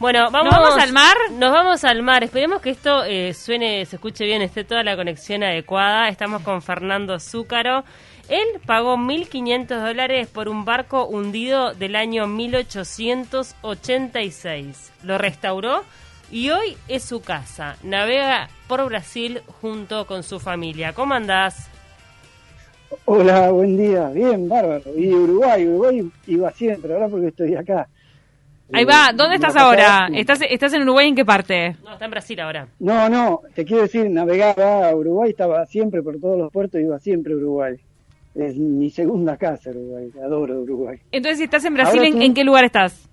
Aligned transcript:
Bueno, 0.00 0.30
vamos, 0.30 0.54
¿Nos 0.54 0.62
vamos 0.62 0.78
al 0.82 0.92
mar? 0.94 1.16
Nos 1.32 1.52
vamos 1.52 1.84
al 1.84 2.02
mar. 2.02 2.24
Esperemos 2.24 2.62
que 2.62 2.70
esto 2.70 3.04
eh, 3.04 3.34
suene, 3.34 3.84
se 3.84 3.96
escuche 3.96 4.24
bien, 4.24 4.40
esté 4.40 4.64
toda 4.64 4.82
la 4.82 4.96
conexión 4.96 5.42
adecuada. 5.42 6.08
Estamos 6.08 6.40
con 6.40 6.62
Fernando 6.62 7.20
Zúcaro. 7.20 7.84
Él 8.30 8.46
pagó 8.64 8.96
1.500 8.96 9.66
dólares 9.66 10.26
por 10.28 10.48
un 10.48 10.64
barco 10.64 11.06
hundido 11.06 11.74
del 11.74 11.96
año 11.96 12.26
1886. 12.26 14.92
Lo 15.02 15.18
restauró 15.18 15.82
y 16.30 16.48
hoy 16.48 16.78
es 16.88 17.04
su 17.04 17.20
casa. 17.20 17.76
Navega 17.82 18.48
por 18.68 18.82
Brasil 18.86 19.42
junto 19.60 20.06
con 20.06 20.22
su 20.22 20.40
familia. 20.40 20.94
¿Cómo 20.94 21.12
andás? 21.12 21.68
Hola, 23.04 23.50
buen 23.50 23.76
día. 23.76 24.08
Bien, 24.08 24.48
bárbaro. 24.48 24.96
Y 24.96 25.12
Uruguay, 25.12 25.68
Uruguay 25.68 26.10
iba 26.26 26.50
siempre, 26.52 26.94
ahora 26.94 27.08
porque 27.08 27.26
estoy 27.26 27.54
acá. 27.54 27.86
Ahí 28.72 28.84
va, 28.84 29.10
¿dónde 29.14 29.36
estás 29.36 29.56
ahora? 29.56 30.08
¿Estás, 30.14 30.40
¿Estás 30.48 30.72
en 30.74 30.82
Uruguay 30.82 31.08
en 31.08 31.14
qué 31.16 31.24
parte? 31.24 31.76
No, 31.84 31.92
está 31.94 32.04
en 32.04 32.10
Brasil 32.10 32.38
ahora. 32.40 32.68
No, 32.78 33.08
no, 33.08 33.40
te 33.54 33.64
quiero 33.64 33.82
decir, 33.82 34.08
navegaba 34.10 34.88
a 34.88 34.94
Uruguay, 34.94 35.30
estaba 35.30 35.66
siempre 35.66 36.02
por 36.02 36.18
todos 36.20 36.38
los 36.38 36.52
puertos, 36.52 36.80
iba 36.80 36.98
siempre 36.98 37.32
a 37.32 37.36
Uruguay. 37.36 37.76
Es 38.34 38.56
mi 38.56 38.90
segunda 38.90 39.36
casa, 39.36 39.70
Uruguay. 39.70 40.10
Adoro 40.24 40.60
Uruguay. 40.60 40.98
Entonces, 41.10 41.38
si 41.38 41.44
estás 41.44 41.64
en 41.64 41.74
Brasil, 41.74 42.00
¿en, 42.00 42.06
estoy- 42.08 42.24
en 42.26 42.34
qué 42.34 42.44
lugar 42.44 42.64
estás? 42.64 43.08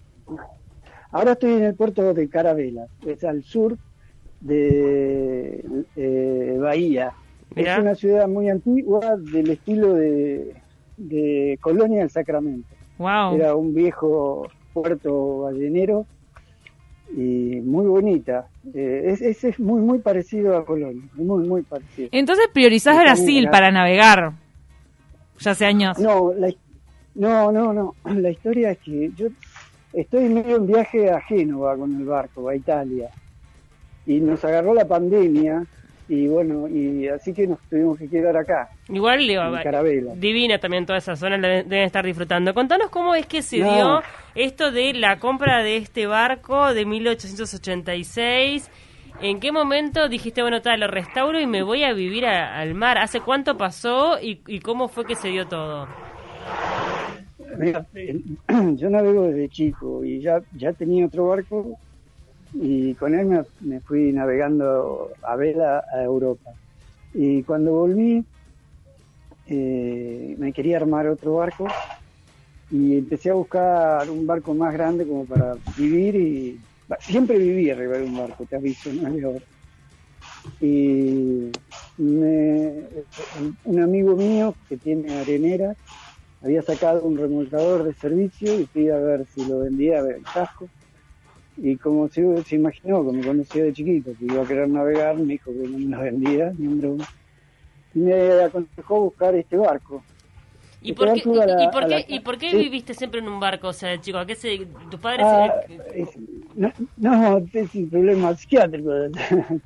Ahora 1.12 1.32
estoy 1.32 1.54
en 1.54 1.64
el 1.64 1.74
puerto 1.76 2.14
de 2.14 2.30
Carabela, 2.30 2.86
es 3.06 3.24
al 3.24 3.42
sur 3.44 3.78
de 4.42 5.64
eh, 5.96 6.58
Bahía. 6.60 7.14
Mirá. 7.56 7.74
Es 7.76 7.80
una 7.80 7.96
ciudad 7.96 8.28
muy 8.28 8.50
antigua 8.50 9.16
del 9.18 9.50
estilo 9.50 9.94
de, 9.96 10.54
de 10.98 11.58
Colonia 11.62 12.00
del 12.02 12.10
Sacramento. 12.12 12.68
Wow. 13.00 13.36
Era 13.36 13.56
un 13.56 13.74
viejo 13.74 14.48
puerto 14.82 15.40
ballenero 15.42 16.06
y 17.16 17.62
muy 17.62 17.86
bonita. 17.86 18.48
Eh, 18.74 19.04
es, 19.08 19.22
es, 19.22 19.44
es 19.44 19.60
muy, 19.60 19.82
muy 19.82 20.00
parecido 20.00 20.58
a 20.58 20.66
Colonia, 20.66 21.04
muy, 21.14 21.48
muy 21.48 21.62
parecido. 21.62 22.10
Entonces 22.12 22.48
priorizás 22.54 22.98
Brasil 23.00 23.50
para 23.50 23.72
navegar. 23.72 24.34
Ya 25.40 25.52
hace 25.52 25.66
años. 25.66 26.00
No, 26.00 26.34
la, 26.34 26.52
no, 27.16 27.52
no, 27.52 27.74
no. 27.74 27.96
La 28.16 28.30
historia 28.30 28.72
es 28.72 28.80
que 28.80 29.12
yo 29.16 29.28
estoy 29.94 30.30
medio 30.30 30.58
en 30.58 30.68
viaje 30.68 31.10
a 31.10 31.22
Génova 31.22 31.76
con 31.78 31.96
el 31.96 32.06
barco, 32.06 32.50
a 32.50 32.56
Italia. 32.56 33.10
Y 34.06 34.20
nos 34.20 34.44
agarró 34.46 34.74
la 34.74 34.88
pandemia 34.88 35.66
y 36.10 36.28
bueno, 36.28 36.68
y 36.68 37.08
así 37.08 37.34
que 37.34 37.48
nos 37.48 37.60
tuvimos 37.70 37.98
que 37.98 38.08
quedar 38.10 38.38
acá, 38.38 38.70
Igual, 38.90 39.20
digo, 39.28 39.42
en 39.44 39.62
Carabela. 39.64 40.14
divina 40.16 40.58
también 40.58 40.86
toda 40.86 41.00
esa 41.00 41.16
zona, 41.16 41.38
la 41.38 41.48
de- 41.50 41.64
deben 41.64 41.86
estar 41.86 42.06
disfrutando. 42.06 42.54
Contanos 42.54 42.90
cómo 42.90 43.14
es 43.16 43.26
que 43.26 43.42
se 43.42 43.58
No. 43.60 43.74
dio 43.74 44.02
esto 44.36 44.72
de 44.72 44.94
la 44.94 45.20
compra 45.20 45.64
de 45.64 45.78
este 45.78 46.08
barco 46.08 46.74
de 46.74 46.86
1886. 46.86 48.70
¿En 49.20 49.40
qué 49.40 49.52
momento 49.52 50.08
dijiste, 50.10 50.42
bueno, 50.44 50.62
tal, 50.62 50.80
lo 50.80 50.88
restauro 50.88 51.40
y 51.40 51.48
me 51.48 51.64
voy 51.64 51.84
a 51.84 51.92
vivir 51.94 52.26
a- 52.26 52.58
al 52.60 52.76
mar? 52.76 52.98
¿Hace 53.00 53.20
cuánto 53.22 53.58
pasó 53.58 54.20
y, 54.22 54.42
y 54.48 54.60
cómo 54.60 54.88
fue 54.88 55.06
que 55.06 55.16
se 55.16 55.30
dio 55.30 55.48
todo? 55.48 55.88
Mira, 57.58 57.86
yo 58.76 58.90
navego 58.90 59.24
desde 59.24 59.50
chico 59.50 60.04
y 60.06 60.22
ya, 60.22 60.40
ya 60.56 60.72
tenía 60.74 61.06
otro 61.08 61.28
barco 61.28 61.78
y 62.54 62.96
con 62.96 63.16
él 63.16 63.28
me, 63.60 63.82
fui 63.82 64.12
navegando 64.14 65.16
a 65.24 65.36
vela 65.36 65.84
a 65.92 66.04
Europa. 66.04 66.52
Y 67.14 67.44
cuando 67.44 67.74
volví, 67.74 68.26
eh, 69.46 70.36
me 70.38 70.54
quería 70.54 70.78
armar 70.78 71.08
otro 71.08 71.36
barco 71.36 71.66
y 72.70 72.98
empecé 72.98 73.30
a 73.30 73.34
buscar 73.36 74.10
un 74.10 74.26
barco 74.26 74.54
más 74.56 74.74
grande 74.74 75.06
como 75.08 75.26
para 75.28 75.58
vivir 75.76 76.16
y 76.16 76.66
siempre 77.06 77.38
viví 77.38 77.70
arriba 77.70 77.98
de 77.98 78.04
un 78.06 78.16
barco, 78.16 78.46
te 78.46 78.56
aviso, 78.58 78.92
no 78.94 79.08
es 79.16 79.24
ahora. 79.24 79.46
Y 80.60 81.56
me- 81.98 82.88
un 83.64 83.80
amigo 83.80 84.16
mío 84.16 84.58
que 84.68 84.78
tiene 84.78 85.14
arenera 85.16 85.76
había 86.42 86.62
sacado 86.64 87.04
un 87.04 87.18
remolcador 87.18 87.84
de 87.86 87.94
servicio 87.94 88.60
y 88.60 88.68
fui 88.68 88.90
a 88.90 88.98
ver 89.00 89.26
si 89.28 89.46
lo 89.46 89.60
vendía 89.60 90.00
a 90.00 90.04
ver 90.04 90.18
el 90.18 90.30
casco. 90.30 90.72
Y 91.58 91.76
como 91.78 92.08
se, 92.10 92.44
se 92.44 92.56
imaginó, 92.56 92.98
como 92.98 93.14
me 93.14 93.26
conocía 93.26 93.64
de 93.64 93.74
chiquito, 93.74 94.12
que 94.18 94.26
iba 94.26 94.44
a 94.44 94.48
querer 94.48 94.70
navegar, 94.70 95.16
me 95.18 95.34
dijo 95.34 95.52
que 95.52 95.68
no 95.68 95.78
me 95.80 95.96
lo 95.96 96.04
vendía, 96.04 96.54
ni 96.58 96.68
un 96.68 96.80
broma. 96.80 97.08
Y 97.96 98.00
me 98.00 98.32
aconsejó 98.44 99.02
buscar 99.02 99.34
este 99.36 99.58
barco. 99.58 100.04
¿Y 100.82 100.92
Y 100.92 100.94
por, 100.94 101.14
qué, 101.14 101.24
y- 101.26 101.34
la- 101.34 101.64
y 101.64 101.68
por 101.70 101.84
qué, 101.88 101.90
la- 101.90 102.06
y 102.16 102.20
por 102.20 102.38
qué 102.38 102.52
sí. 102.52 102.58
viviste 102.58 102.94
siempre 102.94 103.20
en 103.20 103.28
un 103.28 103.40
barco? 103.40 103.70
O 103.70 103.74
sea, 103.74 104.00
chico, 104.00 104.20
¿a 104.20 104.26
qué 104.26 104.36
se, 104.36 104.68
tus 104.92 105.00
padres... 105.00 105.26
Ah, 105.26 105.62
eh, 105.68 105.82
es- 105.96 106.18
no, 106.56 106.72
no, 106.98 107.38
es 107.54 107.74
un 107.76 107.90
problema 107.90 108.36
psiquiátrico. 108.36 108.92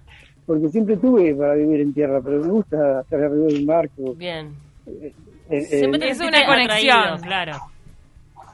Porque 0.46 0.70
siempre 0.70 0.98
tuve 0.98 1.36
para 1.36 1.56
vivir 1.56 1.82
en 1.82 1.94
tierra, 1.94 2.20
pero 2.22 2.40
me 2.40 2.48
gusta 2.52 3.02
estar 3.02 3.20
arriba 3.22 3.48
de 3.48 3.56
un 3.60 3.66
barco. 3.66 4.14
bien. 4.16 4.54
Eh, 4.86 5.14
eh, 5.50 5.62
Siempre 5.62 6.00
te 6.00 6.10
Es 6.10 6.20
una 6.20 6.46
conexión. 6.46 6.98
atraído, 6.98 7.22
claro. 7.22 7.71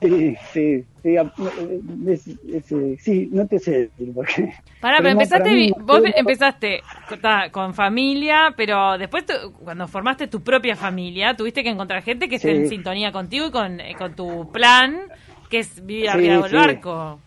Sí, 0.02 0.38
sí, 0.54 0.86
es- 2.08 2.28
es- 2.28 2.72
eh, 2.72 2.98
sí, 3.00 3.30
no 3.32 3.48
te 3.48 3.58
sé 3.60 3.72
decir 3.90 4.14
por 4.14 4.28
qué. 4.28 4.54
Pará, 4.80 4.98
pero 4.98 5.10
Pero 5.10 5.10
empezaste, 5.10 5.54
mí 5.56 5.72
vos 5.80 6.02
empezaste 6.16 6.82
con, 7.52 7.74
familia, 7.74 8.54
pero 8.56 8.98
después 8.98 9.26
tu- 9.26 9.54
cuando 9.54 9.88
formaste 9.88 10.28
tu 10.28 10.42
propia 10.42 10.76
familia, 10.76 11.36
tuviste 11.36 11.64
que 11.64 11.70
encontrar 11.70 12.04
gente 12.04 12.30
que 12.30 12.36
esté 12.36 12.52
Sí. 12.56 12.62
en 12.64 12.70
sintonía 12.70 13.12
contigo 13.12 13.48
y 13.48 13.52
con, 13.52 13.80
eh, 13.80 13.96
con 13.98 14.16
tu 14.16 14.52
plan, 14.52 14.98
que 15.50 15.60
es 15.60 15.84
vivir 15.86 16.04
Sí, 16.06 16.10
arriba 16.10 16.34
del 16.42 16.50
sí. 16.50 16.56
barco. 16.56 17.20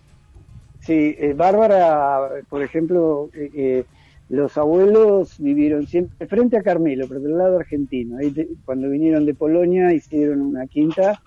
Sí, 0.80 1.16
eh, 1.19 1.32
Bárbara, 1.34 2.30
por 2.48 2.62
ejemplo, 2.62 3.30
eh, 3.34 3.50
eh, 3.54 3.84
los 4.28 4.56
abuelos 4.56 5.34
vivieron 5.38 5.86
siempre 5.86 6.26
frente 6.28 6.56
a 6.56 6.62
Carmelo, 6.62 7.06
pero 7.09 7.20
del 7.20 7.36
lado 7.36 7.59
argentino. 7.59 8.16
Ahí 8.19 8.30
te- 8.30 8.48
cuando 8.64 8.88
vinieron 8.88 9.26
de 9.26 9.34
Polonia 9.34 9.92
hicieron 9.92 10.41
una 10.41 10.66
quinta 10.69 11.20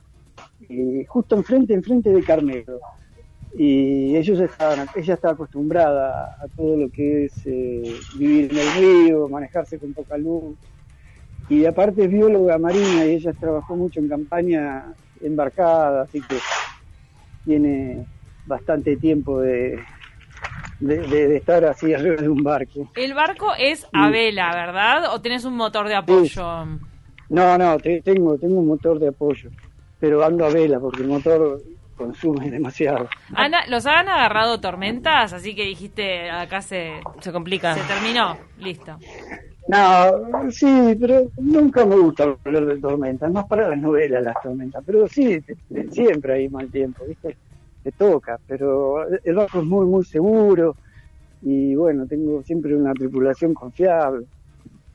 eh, 0.70 1.06
justo 1.08 1.36
enfrente, 1.36 1.74
enfrente 1.74 2.10
de 2.10 2.24
Carmelo. 2.24 2.80
Y 3.56 4.16
ellos 4.16 4.40
estaban, 4.40 4.88
ella 4.96 5.14
estaba 5.14 5.34
acostumbrada 5.36 6.38
a 6.42 6.48
todo 6.56 6.76
lo 6.76 6.90
que 6.90 7.26
es 7.26 7.34
eh, 7.46 7.96
vivir 8.18 8.52
en 8.52 8.58
el 8.58 8.74
río, 9.06 9.30
manejarse 9.30 9.78
con 9.80 9.94
poca 9.94 10.18
luz. 10.18 10.58
Y 11.50 11.66
aparte 11.66 12.06
es 12.06 12.10
bióloga 12.10 12.58
marina 12.58 13.06
y 13.06 13.12
ella 13.16 13.34
trabajó 13.34 13.76
mucho 13.76 14.00
en 14.00 14.08
campaña 14.10 14.86
embarcada, 15.22 16.04
así 16.04 16.20
que 16.22 16.36
tiene 17.46 18.06
bastante 18.46 18.98
tiempo 18.98 19.40
de, 19.42 19.80
de, 20.80 20.98
de- 21.08 21.28
de 21.28 21.38
estar 21.38 21.64
así 21.66 21.94
arriba 21.94 22.16
de 22.22 22.30
un 22.30 22.44
barco. 22.44 22.90
El 22.96 23.14
barco 23.14 23.48
es 23.58 23.86
a 23.94 24.10
vela, 24.10 24.54
¿verdad? 24.56 25.14
¿O 25.14 25.22
tenés 25.22 25.46
un 25.46 25.56
motor 25.56 25.88
de 25.88 25.96
apoyo? 25.96 26.66
No, 27.30 27.58
no, 27.58 27.78
te- 27.80 28.02
tengo, 28.02 28.38
tengo 28.38 28.60
un 28.60 28.68
motor 28.68 29.00
de 29.00 29.10
apoyo, 29.10 29.50
pero 30.04 30.22
ando 30.22 30.44
a 30.46 30.50
vela 30.50 30.82
porque 30.82 31.02
el 31.02 31.08
motor 31.08 31.62
consume 31.96 32.52
demasiado. 32.52 33.08
Ana, 33.34 33.66
¿Los 33.70 33.86
han 33.86 34.10
agarrado 34.10 34.60
tormentas? 34.60 35.32
Así 35.32 35.56
que 35.56 35.64
dijiste, 35.64 36.30
acá 36.30 36.62
se, 36.62 37.00
Se 37.22 37.32
complica. 37.32 37.74
se 37.74 37.84
terminó. 37.84 38.38
Listo. 38.58 38.98
No, 39.70 40.52
sí, 40.52 40.98
pero 41.00 41.32
nunca 41.38 41.86
me 41.86 41.96
gusta 41.96 42.36
hablar 42.44 42.66
de 42.66 42.82
tormentas, 42.82 43.32
más 43.32 43.46
para 43.48 43.70
las 43.70 43.80
novelas 43.80 44.22
las 44.22 44.36
tormentas, 44.44 44.84
pero 44.86 45.08
sí, 45.08 45.40
te- 45.42 45.56
te- 45.70 45.90
siempre 45.90 46.34
hay 46.34 46.50
mal 46.50 46.70
tiempo, 46.70 47.06
¿viste? 47.08 47.38
Te 47.82 47.94
toca, 47.94 48.38
pero 48.46 49.08
el 49.08 49.36
barco 49.36 49.60
es 49.60 49.66
muy, 49.66 49.86
muy 49.86 50.04
seguro 50.04 50.76
y 51.40 51.76
bueno, 51.76 52.06
tengo 52.08 52.44
siempre 52.44 52.76
una 52.76 52.94
tripulación 52.94 53.54
confiable, 53.54 54.26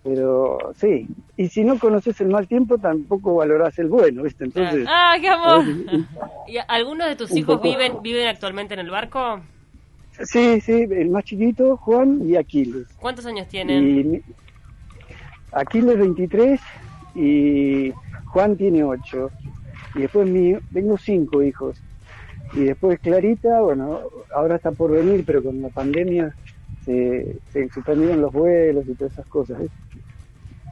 pero 0.08 0.58
sí, 0.74 1.06
y 1.36 1.48
si 1.48 1.64
no 1.64 1.78
conoces 1.78 2.20
el 2.20 2.28
mal 2.28 2.46
tiempo 2.48 2.78
tampoco 2.78 3.36
valorás 3.36 3.78
el 3.78 3.88
bueno, 3.88 4.22
¿viste? 4.22 4.44
Entonces, 4.44 4.86
¡Ah, 4.86 5.16
qué 5.20 5.28
amor! 5.28 5.64
¿Y 6.48 6.58
algunos 6.66 7.08
de 7.08 7.16
tus 7.16 7.36
hijos 7.36 7.60
viven 7.62 8.02
viven 8.02 8.26
actualmente 8.28 8.74
en 8.74 8.80
el 8.80 8.90
barco? 8.90 9.42
sí, 10.24 10.60
sí, 10.60 10.86
el 10.90 11.10
más 11.10 11.24
chiquito, 11.24 11.76
Juan 11.76 12.20
y 12.28 12.36
Aquiles. 12.36 12.86
¿Cuántos 12.96 13.26
años 13.26 13.48
tienen? 13.48 13.84
Y 13.84 14.04
mi- 14.04 14.22
Aquiles 15.52 15.98
23 15.98 16.60
y 17.14 17.92
Juan 18.26 18.56
tiene 18.56 18.84
8. 18.84 19.30
Y 19.94 20.00
después 20.02 20.26
mío, 20.26 20.60
tengo 20.72 20.96
5 20.98 21.42
hijos. 21.42 21.82
Y 22.52 22.64
después 22.64 22.98
Clarita, 23.00 23.60
bueno, 23.62 24.02
ahora 24.34 24.56
está 24.56 24.72
por 24.72 24.90
venir, 24.90 25.24
pero 25.26 25.42
con 25.42 25.60
la 25.60 25.68
pandemia 25.70 26.34
se, 26.84 27.38
se 27.50 27.68
suspendieron 27.68 28.20
los 28.20 28.32
vuelos 28.32 28.84
y 28.88 28.94
todas 28.94 29.12
esas 29.12 29.26
cosas. 29.26 29.60
¿eh? 29.62 29.68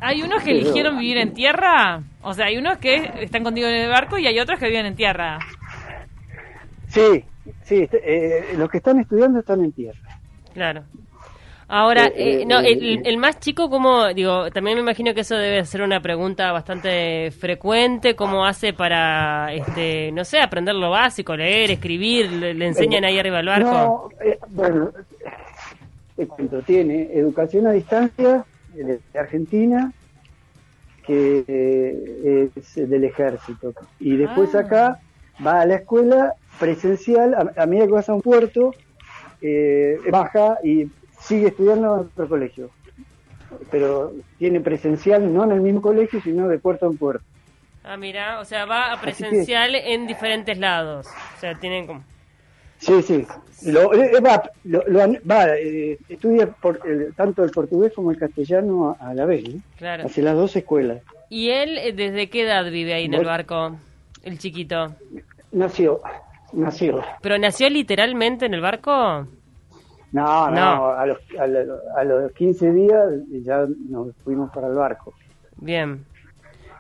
¿Hay 0.01 0.23
unos 0.23 0.43
que 0.43 0.51
eligieron 0.51 0.99
vivir 0.99 1.19
en 1.19 1.33
tierra? 1.33 2.03
O 2.23 2.35
sea, 2.35 2.47
hay 2.47 2.57
unos 2.59 2.79
que 2.79 3.11
están 3.21 3.43
contigo 3.43 3.67
en 3.69 3.75
el 3.77 3.89
barco 3.91 4.19
y 4.19 4.27
hay 4.27 4.39
otros 4.39 4.59
que 4.59 4.69
viven 4.69 4.87
en 4.87 4.95
tierra. 4.97 5.39
Sí, 6.89 7.25
sí, 7.65 7.83
este- 7.83 8.03
eh, 8.05 8.45
los 8.57 8.71
que 8.71 8.79
están 8.79 9.01
estudiando 9.01 9.41
están 9.41 9.65
en 9.65 9.73
tierra. 9.73 9.99
Claro. 10.55 10.85
Ahora, 11.69 12.07
Eh, 12.07 12.43
eh, 12.43 12.47
no, 12.47 12.61
eh, 12.61 12.73
el, 12.73 13.03
el 13.05 13.17
más 13.19 13.41
chico, 13.41 13.69
como 13.69 14.07
digo, 14.15 14.51
también 14.53 14.77
me 14.77 14.83
imagino 14.83 15.13
que 15.15 15.23
eso 15.23 15.35
debe 15.37 15.65
ser 15.65 15.83
una 15.83 15.99
pregunta 16.01 16.53
bastante 16.53 17.33
frecuente, 17.33 18.15
¿cómo 18.15 18.47
hace 18.47 18.73
para, 18.73 19.53
este, 19.53 20.13
no 20.13 20.25
sé, 20.25 20.39
aprender 20.41 20.77
lo 20.77 20.91
básico, 20.91 21.35
leer, 21.37 21.73
escribir, 21.73 22.31
le, 22.31 22.55
le 22.55 22.67
enseñan 22.69 23.05
ahí 23.05 23.19
arriba 23.19 23.39
al 23.41 23.47
barco? 23.47 23.71
No, 23.73 24.09
eh, 24.25 24.39
bueno, 24.51 24.93
te 26.15 26.27
cuento, 26.29 26.63
tiene 26.63 27.09
educación 27.13 27.67
a 27.67 27.73
distancia 27.73 28.45
de 28.77 29.01
Argentina, 29.19 29.93
que 31.07 31.45
eh, 31.47 32.51
es 32.57 32.75
del 32.75 33.05
ejército. 33.05 33.73
Y 34.01 34.17
después 34.17 34.55
Ah. 34.55 34.61
acá 34.61 35.01
va 35.45 35.61
a 35.61 35.67
la 35.67 35.77
escuela 35.77 36.35
presencial, 36.59 37.35
a, 37.35 37.63
a 37.63 37.67
medida 37.67 37.87
que 37.87 37.93
vas 37.93 38.09
a 38.09 38.15
un 38.15 38.23
puerto, 38.23 38.75
eh, 39.41 39.99
baja 40.11 40.59
y 40.65 40.91
sigue 41.21 41.49
estudiando 41.49 41.95
en 41.95 42.01
otro 42.07 42.29
colegio. 42.29 42.71
Pero 43.71 44.13
tiene 44.39 44.61
presencial 44.61 45.33
no 45.33 45.45
en 45.45 45.53
el 45.53 45.61
mismo 45.61 45.81
colegio, 45.81 46.21
sino 46.21 46.49
de 46.49 46.59
puerto 46.59 46.87
en 46.91 46.97
puerto. 46.97 47.25
Ah, 47.85 47.97
mira, 47.97 48.41
o 48.41 48.45
sea, 48.45 48.65
va 48.65 48.93
a 48.93 48.97
que- 48.97 49.03
presencial 49.03 49.75
en 49.77 50.07
diferentes 50.09 50.59
lados. 50.59 51.07
O 51.37 51.41
sea, 51.41 51.55
tienen 51.55 51.87
como... 51.87 52.03
Sí, 52.79 53.03
sí. 53.03 53.27
Lo, 53.65 53.93
eh, 53.95 54.21
va, 54.21 54.43
lo- 54.65 54.85
lo 54.87 55.03
an- 55.03 55.19
va, 55.29 55.57
eh, 55.57 55.99
estudia 56.09 56.47
por, 56.47 56.79
el- 56.87 57.15
tanto 57.15 57.43
el 57.43 57.51
portugués 57.51 57.93
como 57.95 58.11
el 58.11 58.19
castellano 58.19 58.97
a, 59.01 59.09
a 59.11 59.15
la 59.15 59.25
vez, 59.25 59.49
¿no? 59.49 59.61
Claro. 59.79 60.05
Hace 60.05 60.23
las 60.23 60.35
dos 60.35 60.55
escuelas. 60.57 61.03
¿Y 61.31 61.49
él 61.51 61.79
eh, 61.79 61.93
desde 61.93 62.29
qué 62.29 62.43
edad 62.43 62.71
vive 62.71 62.93
ahí 62.95 63.07
en 63.07 63.15
el 63.15 63.25
barco? 63.25 63.77
El 64.23 64.39
chiquito. 64.39 64.95
Nació, 65.53 66.01
nació. 66.53 67.03
¿Pero 67.23 67.39
nació 67.39 67.71
literalmente 67.71 68.45
en 68.47 68.55
el 68.55 68.61
barco? 68.61 69.27
No, 70.13 70.51
no, 70.51 70.51
No. 70.51 70.87
A, 70.91 71.07
los, 71.07 71.19
a, 71.39 71.47
lo- 71.47 71.79
a 71.97 72.05
los 72.05 72.33
15 72.33 72.73
días 72.73 73.07
ya 73.43 73.67
nos 73.89 74.15
fuimos 74.23 74.51
para 74.53 74.69
el 74.69 74.75
barco. 74.75 75.15
Bien. 75.57 76.05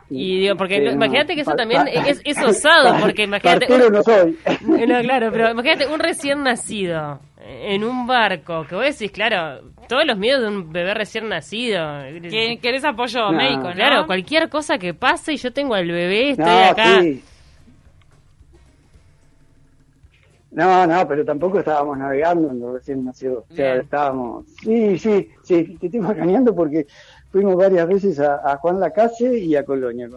Y 0.08 0.40
digo, 0.40 0.54
porque 0.56 0.80
no- 0.80 0.92
imagínate 0.92 1.34
que 1.34 1.40
eso 1.40 1.54
también 1.56 1.82
es, 1.88 2.20
es 2.24 2.40
osado, 2.42 2.96
porque 3.00 3.24
imagínate... 3.24 3.66
Partero 3.66 3.90
no 3.90 4.02
soy. 4.02 4.38
No, 4.86 5.00
claro, 5.02 5.30
pero 5.32 5.50
imagínate 5.50 5.86
un 5.88 5.98
recién 5.98 6.42
nacido 6.44 7.18
en 7.44 7.82
un 7.84 8.06
barco, 8.06 8.64
que 8.68 8.74
vos 8.76 8.84
decís, 8.84 9.10
claro, 9.10 9.62
todos 9.88 10.04
los 10.06 10.16
miedos 10.18 10.42
de 10.42 10.48
un 10.48 10.72
bebé 10.72 10.94
recién 10.94 11.28
nacido. 11.28 12.02
Que 12.30 12.58
querés 12.62 12.84
apoyo 12.84 13.30
No. 13.30 13.38
médico, 13.38 13.64
¿no? 13.68 13.72
Claro, 13.74 14.06
cualquier 14.06 14.48
cosa 14.48 14.78
que 14.78 14.94
pase 14.94 15.32
y 15.32 15.36
yo 15.38 15.52
tengo 15.52 15.74
al 15.74 15.86
bebé, 15.90 16.30
estoy 16.30 16.44
No, 16.46 16.64
acá. 16.64 17.00
sí. 17.02 17.22
No, 20.52 20.86
no, 20.86 21.06
pero 21.06 21.24
tampoco 21.24 21.58
estábamos 21.58 21.98
navegando 21.98 22.44
cuando 22.48 22.72
recién 22.74 23.04
nació. 23.04 23.40
O 23.50 23.54
sea, 23.54 23.76
estábamos. 23.76 24.46
Sí, 24.62 24.98
sí, 24.98 25.28
sí, 25.42 25.76
te 25.78 25.86
estoy 25.86 26.00
macaneando 26.00 26.54
porque 26.54 26.86
fuimos 27.30 27.56
varias 27.56 27.86
veces 27.88 28.18
a, 28.20 28.36
a 28.52 28.56
Juan 28.58 28.80
Lacase 28.80 29.38
y 29.38 29.54
a 29.56 29.64
Colonia 29.64 30.08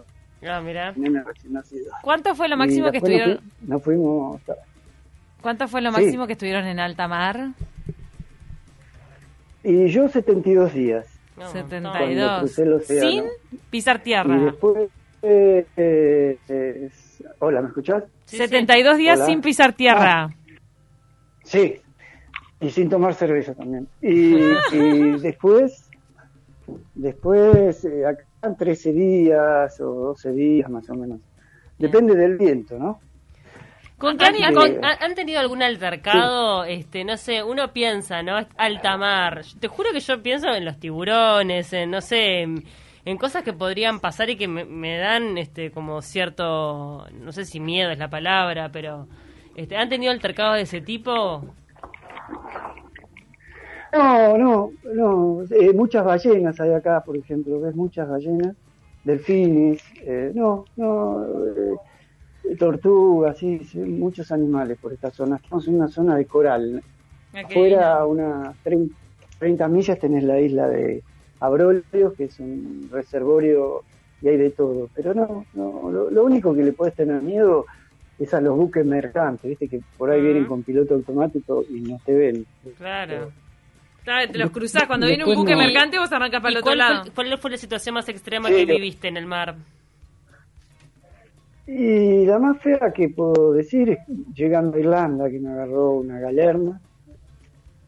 Ah, 0.48 0.62
mira. 0.62 0.94
¿Cuánto 2.02 2.34
fue 2.34 2.48
lo 2.48 2.56
máximo 2.56 2.92
que 2.92 2.98
estuvieron? 2.98 3.38
fu- 3.40 3.44
Nos 3.68 3.84
fuimos. 3.84 4.42
¿Cuánto 5.42 5.68
fue 5.68 5.82
lo 5.82 5.92
Sí. 5.94 6.02
máximo 6.02 6.28
que 6.28 6.34
estuvieron 6.34 6.66
en 6.66 6.80
alta 6.80 7.08
mar? 7.10 7.50
Y 9.64 9.88
yo 9.88 10.08
72 10.08 10.74
días. 10.74 11.06
No, 11.38 11.46
Cuando 11.52 11.70
72. 11.70 12.40
crucé 12.40 12.64
el 12.64 12.74
océano. 12.74 13.10
Sin 13.10 13.24
pisar 13.70 13.98
Y 13.98 14.04
tierra. 14.04 14.38
después. 14.38 14.90
eh, 15.22 15.66
eh, 15.76 16.38
eh, 16.48 16.90
hola, 17.40 17.62
¿me 17.62 17.68
escuchás? 17.68 18.04
Sí, 18.26 18.38
sí. 18.38 18.44
72 18.44 18.98
días 18.98 19.18
Hola. 19.18 19.26
sin 19.26 19.42
pisar 19.42 19.74
tierra. 19.74 20.30
Sí, 21.44 21.82
y 22.62 22.70
sin 22.70 22.90
tomar 22.90 23.14
cerveza 23.16 23.54
también. 23.54 23.88
Y, 24.02 24.36
y 24.72 25.20
después, 25.20 25.89
después, 26.96 27.86
eh, 27.86 28.06
acá 28.06 28.24
13 28.58 28.92
días 28.94 29.80
o 29.82 29.86
12 30.14 30.32
días 30.32 30.70
más 30.70 30.90
o 30.90 30.96
menos. 30.96 31.20
Depende 31.78 32.16
del 32.16 32.38
viento, 32.38 32.78
¿no? 32.78 33.00
¿Con 33.98 34.18
qué 34.18 34.26
han, 34.26 34.34
que- 34.36 34.54
con- 34.54 34.86
han- 34.86 34.98
han 35.04 35.16
tenido 35.16 35.40
algún 35.42 35.62
altercado? 35.62 36.64
Este, 36.64 37.04
no 37.04 37.18
sé, 37.18 37.44
uno 37.44 37.74
piensa, 37.74 38.24
¿no? 38.24 38.38
Alta 38.58 38.96
mar. 38.98 39.42
Te 39.60 39.68
juro 39.68 39.92
que 39.92 40.00
yo 40.00 40.22
pienso 40.24 40.54
en 40.54 40.64
los 40.66 40.80
tiburones, 40.80 41.74
en, 41.74 41.92
no 41.92 42.00
sé, 42.02 42.42
en, 42.42 42.64
en 43.04 43.18
cosas 43.18 43.44
que 43.44 43.52
podrían 43.54 44.00
pasar 44.00 44.30
y 44.30 44.38
que 44.38 44.48
me, 44.48 44.64
me 44.64 44.98
dan, 44.98 45.38
este, 45.38 45.72
como 45.72 46.02
cierto, 46.02 47.08
no 47.12 47.32
sé 47.34 47.44
si 47.46 47.60
miedo 47.60 47.92
es 47.92 47.98
la 47.98 48.10
palabra, 48.10 48.70
pero, 48.72 49.08
este, 49.56 49.76
¿han 49.76 49.90
tenido 49.90 50.12
altercados 50.14 50.56
de 50.56 50.62
ese 50.62 50.80
tipo? 50.82 51.44
No, 53.92 54.38
no, 54.38 54.74
no. 54.84 55.44
eh, 55.50 55.74
muchas 55.74 56.06
ballenas 56.06 56.60
hay 56.60 56.74
acá, 56.74 57.02
por 57.04 57.18
ejemplo. 57.18 57.60
¿Ves 57.60 57.76
muchas 57.76 58.08
ballenas? 58.08 58.56
Delfines. 59.04 59.82
eh, 60.02 60.32
no, 60.36 60.70
no. 60.76 61.26
eh, 62.44 62.56
tortugas, 62.58 63.38
sí, 63.38 63.64
sí, 63.66 63.80
muchos 63.80 64.32
animales 64.32 64.78
por 64.80 64.94
esta 64.94 65.12
zona. 65.12 65.38
Estamos 65.38 65.68
en 65.68 65.76
una 65.76 65.88
zona 65.90 66.16
de 66.18 66.28
coral. 66.28 66.84
Ah, 67.34 67.44
qué 67.48 67.54
Fuera, 67.54 68.06
lindo. 68.06 68.10
unas 68.10 68.58
30, 68.64 68.96
30 69.38 69.68
millas, 69.70 70.00
tenés 70.00 70.24
la 70.24 70.40
isla 70.42 70.68
de 70.70 71.06
Abrolio, 71.40 72.16
que 72.16 72.26
es 72.26 72.40
un 72.40 72.90
reservorio 72.92 73.86
y 74.22 74.30
hay 74.30 74.38
de 74.38 74.52
todo. 74.52 74.90
Pero 74.94 75.14
no, 75.16 75.48
no 75.54 75.92
lo, 75.92 76.12
lo 76.12 76.26
único 76.26 76.56
que 76.56 76.64
le 76.64 76.74
puedes 76.74 76.96
tener 76.96 77.22
miedo 77.24 77.66
es 78.18 78.34
a 78.34 78.42
los 78.42 78.56
buques 78.58 78.86
mercantes, 78.86 79.50
viste 79.50 79.70
que 79.70 79.82
por 79.98 80.12
ahí 80.12 80.22
vienen 80.22 80.46
con 80.46 80.64
piloto 80.64 80.96
automático 80.96 81.66
y 81.70 81.82
no 81.82 82.00
te 82.06 82.14
ven. 82.16 82.48
Claro. 82.78 83.32
Te 84.32 84.38
los 84.38 84.52
cruzás. 84.52 84.86
Cuando 84.88 85.08
viene 85.08 85.24
un 85.26 85.36
buque 85.36 85.52
no. 85.54 85.58
mercante, 85.60 85.98
vos 86.00 86.12
arrancas 86.12 86.42
para 86.42 86.52
¿Y 86.52 86.56
el 86.56 86.58
otro 86.60 86.70
cuál, 86.70 86.78
lado. 86.78 87.04
fue, 87.06 87.12
cuál 87.14 87.38
fue 87.38 87.52
la 87.52 87.58
situación 87.58 87.94
más 87.96 88.10
extrema 88.10 88.50
Sí, 88.50 88.56
que 88.56 88.66
lo- 88.66 88.74
viviste 88.76 89.08
en 89.08 89.18
el 89.18 89.26
mar? 89.26 89.56
Y 91.68 92.26
la 92.26 92.40
más 92.40 92.60
fea 92.62 92.92
que 92.96 93.10
puedo 93.10 93.54
decir 93.54 93.90
es 93.92 94.00
llegando 94.34 94.78
a 94.78 94.80
Irlanda, 94.80 95.30
que 95.30 95.40
me 95.40 95.50
agarró 95.52 95.92
una 95.98 96.20
galerna. 96.20 96.82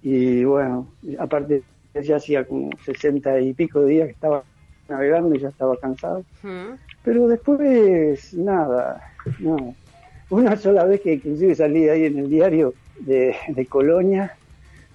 Y 0.04 0.44
bueno, 0.44 0.94
aparte 1.18 1.64
ya 2.02 2.18
hacía 2.18 2.46
como 2.46 2.70
60 2.86 3.40
y 3.42 3.54
pico 3.54 3.84
días 3.84 4.06
que 4.08 4.12
estaba 4.14 4.44
navegando 4.88 5.34
y 5.36 5.40
ya 5.40 5.50
estaba 5.50 5.76
cansado. 5.78 6.24
¿Mm? 6.44 6.76
Pero 7.04 7.28
después, 7.28 8.34
nada, 8.36 9.02
no. 9.40 9.74
Una 10.30 10.56
sola 10.56 10.86
vez 10.86 11.02
que 11.02 11.14
inclusive 11.16 11.56
salí 11.56 11.90
ahí 11.90 12.06
en 12.06 12.20
el 12.20 12.30
diario 12.30 12.74
de, 13.00 13.36
de 13.50 13.66
Colonia, 13.66 14.38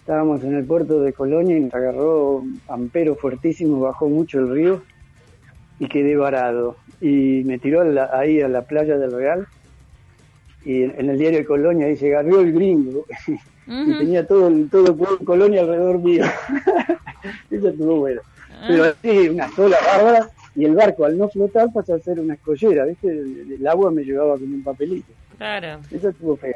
estábamos 0.07 0.45
en 0.45 0.55
el 0.55 0.65
puerto 0.65 1.01
de 1.01 1.13
Colonia 1.13 1.57
y 1.57 1.61
nos 1.63 1.75
agarró 1.75 2.45
ampero 2.69 3.17
fuertísimo, 3.17 3.81
bajó 3.81 4.09
mucho 4.09 4.39
el 4.39 4.51
río 4.51 4.83
y 5.81 5.89
quedé 5.89 6.15
varado. 6.17 6.77
Y 7.01 7.43
me 7.45 7.59
tiró 7.59 7.83
la- 7.83 8.11
ahí 8.13 8.41
a 8.41 8.47
la 8.47 8.63
playa 8.63 8.99
del 8.99 9.11
Real 9.13 9.49
y 10.65 10.85
en, 10.85 10.95
en 10.97 11.11
el 11.11 11.19
diario 11.19 11.41
de 11.41 11.45
Colonia 11.45 11.89
dice, 11.89 12.15
agarró 12.15 12.39
el 12.41 12.53
gringo. 12.53 13.05
y 13.67 13.99
tenía 13.99 14.25
todo 14.25 14.47
el 14.47 14.71
todo 14.71 14.87
el 14.93 14.95
pueblo 14.95 15.17
de 15.17 15.25
Colonia 15.25 15.61
alrededor 15.63 15.99
mío. 15.99 16.25
Eso 17.51 17.69
estuvo 17.69 17.97
bueno. 17.97 18.21
Pero 18.69 18.85
así, 18.85 19.29
una 19.29 19.49
sola 19.57 19.77
bárbara, 19.85 20.31
y 20.55 20.65
el 20.67 20.75
barco 20.77 21.05
al 21.05 21.19
no 21.19 21.29
flotar 21.29 21.73
pasa 21.73 21.97
a 21.97 21.99
ser 21.99 22.21
una 22.21 22.35
escollera, 22.35 22.85
¿viste? 22.85 23.09
El, 23.09 23.57
el 23.59 23.67
agua 23.67 23.91
me 23.91 24.05
llevaba 24.05 24.35
como 24.35 24.55
un 24.55 24.63
papelito. 24.63 25.13
Claro. 25.37 25.81
Eso 25.91 26.11
estuvo 26.11 26.37
feo. 26.37 26.55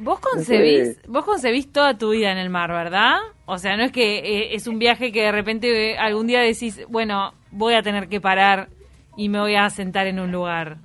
Vos 0.00 0.18
concebís, 0.18 0.98
vos 1.06 1.26
concebís 1.26 1.70
toda 1.70 1.98
tu 1.98 2.10
vida 2.10 2.32
en 2.32 2.38
el 2.38 2.48
mar, 2.48 2.70
¿verdad? 2.70 3.18
O 3.44 3.58
sea, 3.58 3.76
no 3.76 3.82
es 3.82 3.92
que 3.92 4.18
eh, 4.18 4.54
es 4.54 4.66
un 4.66 4.78
viaje 4.78 5.12
que 5.12 5.20
de 5.20 5.32
repente 5.32 5.90
eh, 5.90 5.98
algún 5.98 6.26
día 6.26 6.40
decís, 6.40 6.80
bueno, 6.88 7.34
voy 7.50 7.74
a 7.74 7.82
tener 7.82 8.08
que 8.08 8.18
parar 8.18 8.70
y 9.18 9.28
me 9.28 9.38
voy 9.38 9.56
a 9.56 9.68
sentar 9.68 10.06
en 10.06 10.18
un 10.18 10.32
lugar. 10.32 10.78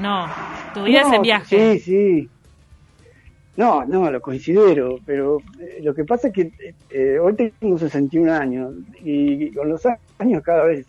No, 0.00 0.26
tu 0.74 0.82
vida 0.82 1.02
es 1.02 1.12
en 1.12 1.22
viaje. 1.22 1.78
Sí, 1.78 1.78
sí. 1.78 2.28
No, 3.56 3.84
no, 3.84 4.10
lo 4.10 4.20
considero, 4.20 4.98
pero 5.06 5.38
eh, 5.60 5.78
lo 5.80 5.94
que 5.94 6.04
pasa 6.04 6.28
es 6.28 6.34
que 6.34 7.18
hoy 7.20 7.34
tengo 7.60 7.78
61 7.78 8.32
años 8.32 8.74
y, 9.04 9.52
con 9.52 9.68
los 9.68 9.86
años 10.18 10.42
cada 10.42 10.64
vez 10.64 10.84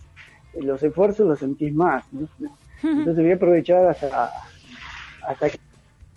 los 0.60 0.82
esfuerzos 0.82 1.28
los 1.28 1.38
sentís 1.38 1.72
más. 1.76 2.04
¿no? 2.14 2.28
Entonces 2.84 3.24
voy 3.24 3.32
a 3.32 3.36
aprovechar 3.36 3.86
hasta, 3.86 4.32
hasta 5.28 5.50
que 5.52 5.69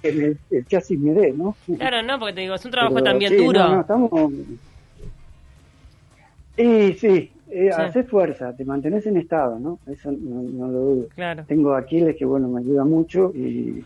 me- 0.03 0.37
el 0.51 0.67
chasis 0.67 0.99
me 0.99 1.13
dé, 1.13 1.33
¿no? 1.33 1.57
Claro, 1.79 2.03
no, 2.03 2.19
porque 2.19 2.35
te 2.35 2.41
digo, 2.43 2.55
es 2.55 2.65
un 2.65 2.71
trabajo 2.71 2.95
Pero, 2.95 3.05
también 3.05 3.31
sí, 3.33 3.37
duro. 3.37 3.61
No, 3.61 3.75
no, 3.77 3.81
estamos... 3.83 4.33
Y 6.57 6.93
sí, 6.95 7.33
eh, 7.51 7.71
Sí. 7.75 7.83
haces 7.83 8.09
fuerza, 8.09 8.55
te 8.55 8.65
mantenés 8.65 9.07
en 9.07 9.17
estado, 9.17 9.59
¿no? 9.59 9.79
Eso 9.87 10.11
no, 10.13 10.43
no 10.43 10.67
lo 10.69 10.79
dudo. 10.81 11.07
Claro. 11.15 11.45
Tengo 11.47 11.75
Aquiles 11.75 12.17
que, 12.17 12.25
bueno, 12.25 12.49
me 12.49 12.61
ayuda 12.61 12.85
mucho, 12.85 13.33
y 13.35 13.85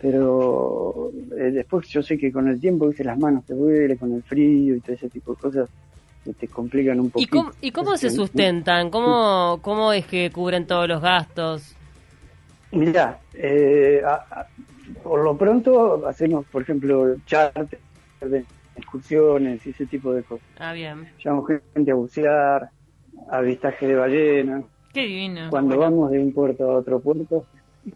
pero 0.00 1.10
eh, 1.36 1.50
después 1.50 1.88
yo 1.88 2.02
sé 2.02 2.16
que 2.16 2.30
con 2.32 2.48
el 2.48 2.60
tiempo, 2.60 2.86
viste, 2.86 3.02
las 3.04 3.18
manos 3.18 3.44
te 3.44 3.54
duele, 3.54 3.96
con 3.96 4.12
el 4.14 4.22
frío 4.22 4.76
y 4.76 4.80
todo 4.80 4.94
ese 4.94 5.08
tipo 5.10 5.32
de 5.32 5.36
cosas, 5.38 5.68
que 6.24 6.32
te 6.34 6.48
complican 6.48 7.00
un 7.00 7.06
¿Y 7.06 7.10
poquito. 7.10 7.30
cómo, 7.36 7.50
¿Y 7.60 7.70
cómo 7.72 7.96
se 7.96 8.10
sustentan? 8.10 8.90
¿Cómo, 8.90 9.58
¿Cómo 9.62 9.92
es 9.92 10.06
que 10.06 10.30
cubren 10.30 10.66
todos 10.66 10.88
los 10.88 11.00
gastos? 11.00 11.74
Mirá, 12.72 13.18
eh, 13.34 14.02
a- 14.04 14.40
a- 14.40 14.46
por 15.02 15.22
lo 15.22 15.36
pronto 15.36 16.06
hacemos, 16.06 16.46
por 16.46 16.62
ejemplo, 16.62 17.16
charter 17.26 17.78
de 18.20 18.44
excursiones 18.76 19.66
y 19.66 19.70
ese 19.70 19.86
tipo 19.86 20.12
de 20.12 20.22
cosas. 20.22 20.46
Ah, 20.58 20.72
bien. 20.72 21.08
Llevamos 21.22 21.50
gente 21.74 21.90
a 21.90 21.94
bucear, 21.94 22.70
avistaje 23.30 23.86
de 23.86 23.94
ballenas. 23.94 24.64
Qué 24.92 25.02
divino. 25.02 25.50
Cuando 25.50 25.78
vamos 25.78 26.10
de 26.10 26.18
un 26.18 26.32
puerto 26.32 26.70
a 26.70 26.76
otro 26.76 27.00
puerto, 27.00 27.44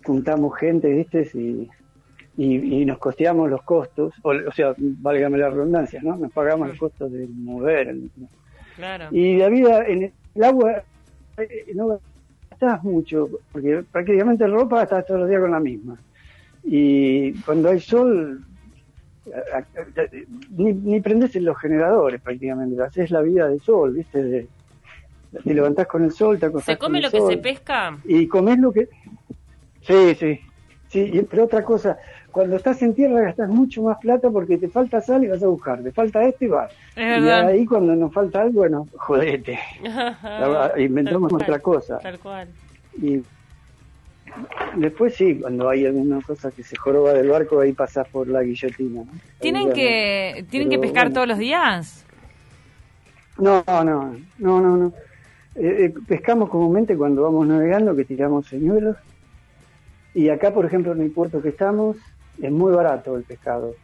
juntamos 0.04 0.56
gente, 0.58 0.88
¿viste? 0.92 1.28
Y, 1.34 1.68
y, 2.36 2.84
nos 2.84 2.98
costeamos 2.98 3.50
los 3.50 3.62
costos, 3.62 4.14
o, 4.22 4.52
sea, 4.52 4.74
válgame 4.78 5.38
la 5.38 5.50
redundancia, 5.50 6.00
¿no? 6.02 6.16
Nos 6.16 6.32
pagamos 6.32 6.68
los 6.68 6.78
costos 6.78 7.12
de 7.12 7.26
mover. 7.28 7.94
Claro. 8.76 9.08
Y 9.10 9.36
la 9.36 9.48
vida 9.48 9.86
en 9.86 10.12
el 10.34 10.44
agua 10.44 10.82
eh, 11.36 11.72
no 11.74 12.00
gastas 12.50 12.82
mucho, 12.84 13.28
porque 13.52 13.84
prácticamente 13.90 14.46
ropa 14.46 14.82
estás 14.82 15.06
todos 15.06 15.20
los 15.20 15.28
días 15.28 15.42
con 15.42 15.50
la 15.50 15.60
misma. 15.60 15.98
Y 16.64 17.32
cuando 17.42 17.70
hay 17.70 17.80
sol, 17.80 18.44
ni, 20.50 20.72
ni 20.72 21.00
prendes 21.00 21.34
en 21.36 21.44
los 21.44 21.58
generadores 21.58 22.20
prácticamente, 22.20 22.82
haces 22.82 23.10
la 23.10 23.20
vida 23.20 23.48
de 23.48 23.58
sol, 23.60 23.94
¿viste? 23.94 24.22
De, 24.22 24.48
te 25.44 25.54
levantás 25.54 25.86
con 25.86 26.04
el 26.04 26.12
sol, 26.12 26.38
te 26.38 26.46
acostás 26.46 26.74
¿Se 26.74 26.78
come 26.78 27.00
lo 27.00 27.10
que 27.10 27.20
se 27.20 27.36
pesca? 27.38 27.98
Y 28.04 28.26
comes 28.28 28.58
lo 28.58 28.72
que... 28.72 28.88
Sí, 29.82 30.14
sí. 30.14 30.40
Sí, 30.88 31.26
pero 31.30 31.44
otra 31.44 31.64
cosa, 31.64 31.96
cuando 32.30 32.56
estás 32.56 32.82
en 32.82 32.94
tierra 32.94 33.22
gastas 33.22 33.48
mucho 33.48 33.82
más 33.82 33.96
plata 33.96 34.28
porque 34.28 34.58
te 34.58 34.68
falta 34.68 35.00
sal 35.00 35.24
y 35.24 35.28
vas 35.28 35.42
a 35.42 35.46
buscar, 35.46 35.82
te 35.82 35.90
falta 35.90 36.22
esto 36.22 36.44
y 36.44 36.48
vas. 36.48 36.70
y 36.96 37.00
ahí 37.00 37.64
cuando 37.64 37.96
nos 37.96 38.12
falta 38.12 38.42
algo, 38.42 38.60
bueno, 38.60 38.86
jodete. 38.96 39.58
Inventamos 40.76 41.32
otra 41.32 41.60
cosa. 41.60 41.98
Tal 41.98 42.18
cual. 42.18 42.48
Y 43.00 43.22
después 44.76 45.14
sí, 45.14 45.38
cuando 45.40 45.68
hay 45.68 45.86
alguna 45.86 46.20
cosa 46.22 46.50
que 46.50 46.62
se 46.62 46.76
joroba 46.76 47.12
del 47.12 47.28
barco, 47.28 47.60
ahí 47.60 47.72
pasas 47.72 48.08
por 48.08 48.28
la 48.28 48.42
guillotina. 48.42 49.04
¿Tienen 49.40 49.72
que 49.72 50.44
tienen 50.50 50.70
que 50.70 50.78
pescar 50.78 51.12
todos 51.12 51.28
los 51.28 51.38
días? 51.38 52.04
No, 53.38 53.64
no, 53.66 53.84
no, 53.84 54.60
no, 54.60 54.76
no. 54.76 54.92
Eh, 55.54 55.84
eh, 55.84 55.94
pescamos 56.06 56.48
comúnmente 56.48 56.96
cuando 56.96 57.22
vamos 57.22 57.46
navegando, 57.46 57.94
que 57.94 58.04
tiramos 58.04 58.46
señuelos. 58.46 58.96
Y 60.14 60.28
acá, 60.28 60.52
por 60.52 60.66
ejemplo, 60.66 60.92
en 60.92 61.02
el 61.02 61.10
puerto 61.10 61.40
que 61.42 61.50
estamos, 61.50 61.96
es 62.40 62.50
muy 62.50 62.72
barato 62.72 63.16
el 63.16 63.24
pescado. 63.24 63.74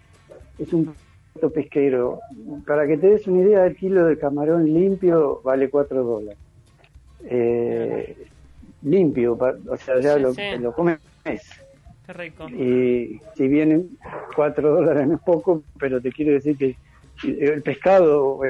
Es 0.59 0.73
un 0.73 0.95
puerto 1.33 1.53
pesquero. 1.53 2.21
Para 2.67 2.87
que 2.87 2.97
te 2.99 3.09
des 3.09 3.27
una 3.27 3.41
idea, 3.41 3.67
el 3.67 3.77
kilo 3.77 4.07
de 4.07 4.19
camarón 4.19 4.65
limpio 4.65 5.41
vale 5.43 5.71
4 5.71 6.03
dólares. 6.03 6.39
Eh, 7.25 8.29
limpio, 8.83 9.37
o 9.37 9.77
sea, 9.77 10.01
ya 10.01 10.17
lo, 10.19 10.33
lo 10.61 10.73
comes. 10.73 10.99
Qué 11.25 12.13
rico. 12.13 12.49
Y 12.49 13.21
si 13.37 13.49
vienen 13.49 13.99
4 14.35 14.71
dólares 14.71 15.07
no 15.07 15.17
es 15.17 15.21
poco, 15.21 15.63
pero 15.79 16.01
te 16.01 16.11
quiero 16.11 16.33
decir 16.33 16.57
que 16.57 16.77
el 17.23 17.63
pescado 17.63 18.41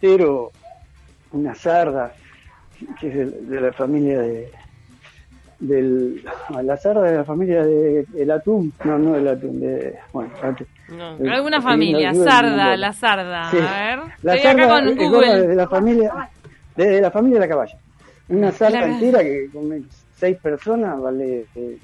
entero, 0.00 0.52
una 1.32 1.54
sarda, 1.54 2.12
que 3.00 3.08
es 3.08 3.48
de, 3.48 3.60
la 3.60 3.72
familia 3.72 4.20
de 4.20 4.52
del 5.58 6.22
la 6.62 6.76
sarda 6.76 7.10
de 7.10 7.16
la 7.16 7.24
familia 7.24 7.64
de 7.64 8.06
el 8.16 8.30
atún. 8.30 8.72
No 8.84 8.98
no 8.98 9.16
el 9.16 9.26
atún 9.26 9.58
de 9.58 9.98
bueno 10.12 10.30
alguna 11.32 11.62
familia 11.62 12.12
sarda 12.14 12.76
la 12.76 12.92
sarda 12.92 13.48
a 13.48 13.52
ver. 13.52 13.98
La 14.22 14.34
Estoy 14.34 14.52
sarda 14.52 14.64
acá 14.64 14.96
con 14.96 14.96
Google. 14.96 15.46
de 15.48 15.56
la 15.56 15.66
familia 15.66 16.30
de, 16.76 17.00
la 17.00 17.10
familia 17.10 17.40
de 17.40 17.46
la 17.46 17.48
caballa 17.48 17.78
una 18.28 18.52
sarda 18.52 18.84
entera 18.84 19.22
que 19.22 19.48
con 19.52 19.88
seis 20.16 20.36
personas 20.38 21.00
vale 21.00 21.46
eh, 21.54 21.78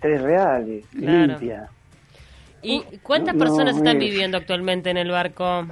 tres 0.00 0.22
reales 0.22 0.84
limpia 0.94 1.70
y 2.62 2.82
cuántas 3.02 3.34
personas 3.36 3.76
están 3.76 3.98
viviendo 3.98 4.38
actualmente 4.38 4.90
en 4.90 4.96
el 4.96 5.10
barco 5.10 5.66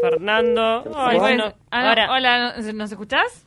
Fernando. 0.00 0.82
bueno, 1.18 1.52
ahora. 1.70 2.10
Hola, 2.10 2.54
¿nos 2.72 2.90
escuchás? 2.90 3.46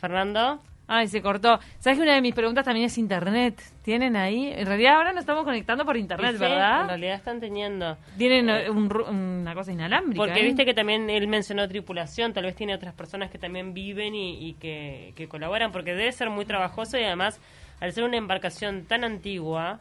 Fernando. 0.00 0.60
Ay, 0.88 1.08
se 1.08 1.22
cortó. 1.22 1.58
¿Sabes 1.78 1.98
que 1.98 2.02
una 2.02 2.14
de 2.14 2.20
mis 2.20 2.34
preguntas 2.34 2.64
también 2.64 2.86
es 2.86 2.98
internet? 2.98 3.62
¿Tienen 3.82 4.16
ahí? 4.16 4.52
En 4.54 4.66
realidad 4.66 4.96
ahora 4.96 5.12
nos 5.12 5.20
estamos 5.20 5.44
conectando 5.44 5.84
por 5.84 5.96
internet, 5.96 6.36
¿verdad? 6.38 6.82
En 6.82 6.88
realidad 6.88 7.14
están 7.14 7.40
teniendo. 7.40 7.96
Tienen 8.18 8.50
eh, 8.50 8.70
una 8.70 9.54
cosa 9.54 9.72
inalámbrica. 9.72 10.22
Porque 10.22 10.40
¿eh? 10.40 10.44
viste 10.44 10.64
que 10.64 10.74
también 10.74 11.08
él 11.08 11.28
mencionó 11.28 11.66
tripulación, 11.68 12.32
tal 12.32 12.44
vez 12.44 12.56
tiene 12.56 12.74
otras 12.74 12.94
personas 12.94 13.30
que 13.30 13.38
también 13.38 13.72
viven 13.72 14.14
y, 14.14 14.54
que, 14.54 15.12
que 15.16 15.28
colaboran, 15.28 15.72
porque 15.72 15.94
debe 15.94 16.10
ser 16.12 16.30
muy 16.30 16.44
trabajoso 16.44 16.98
y 16.98 17.04
además, 17.04 17.40
al 17.80 17.92
ser 17.92 18.04
una 18.04 18.16
embarcación 18.16 18.84
tan 18.84 19.04
antigua, 19.04 19.80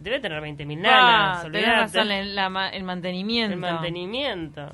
Debe 0.00 0.20
tener 0.20 0.40
20.000 0.40 0.78
nanas. 0.78 1.44
Ah, 1.44 1.48
tenés 1.50 1.66
razón, 1.66 2.10
el, 2.12 2.38
el 2.38 2.84
mantenimiento. 2.84 3.54
El 3.54 3.60
mantenimiento. 3.60 4.68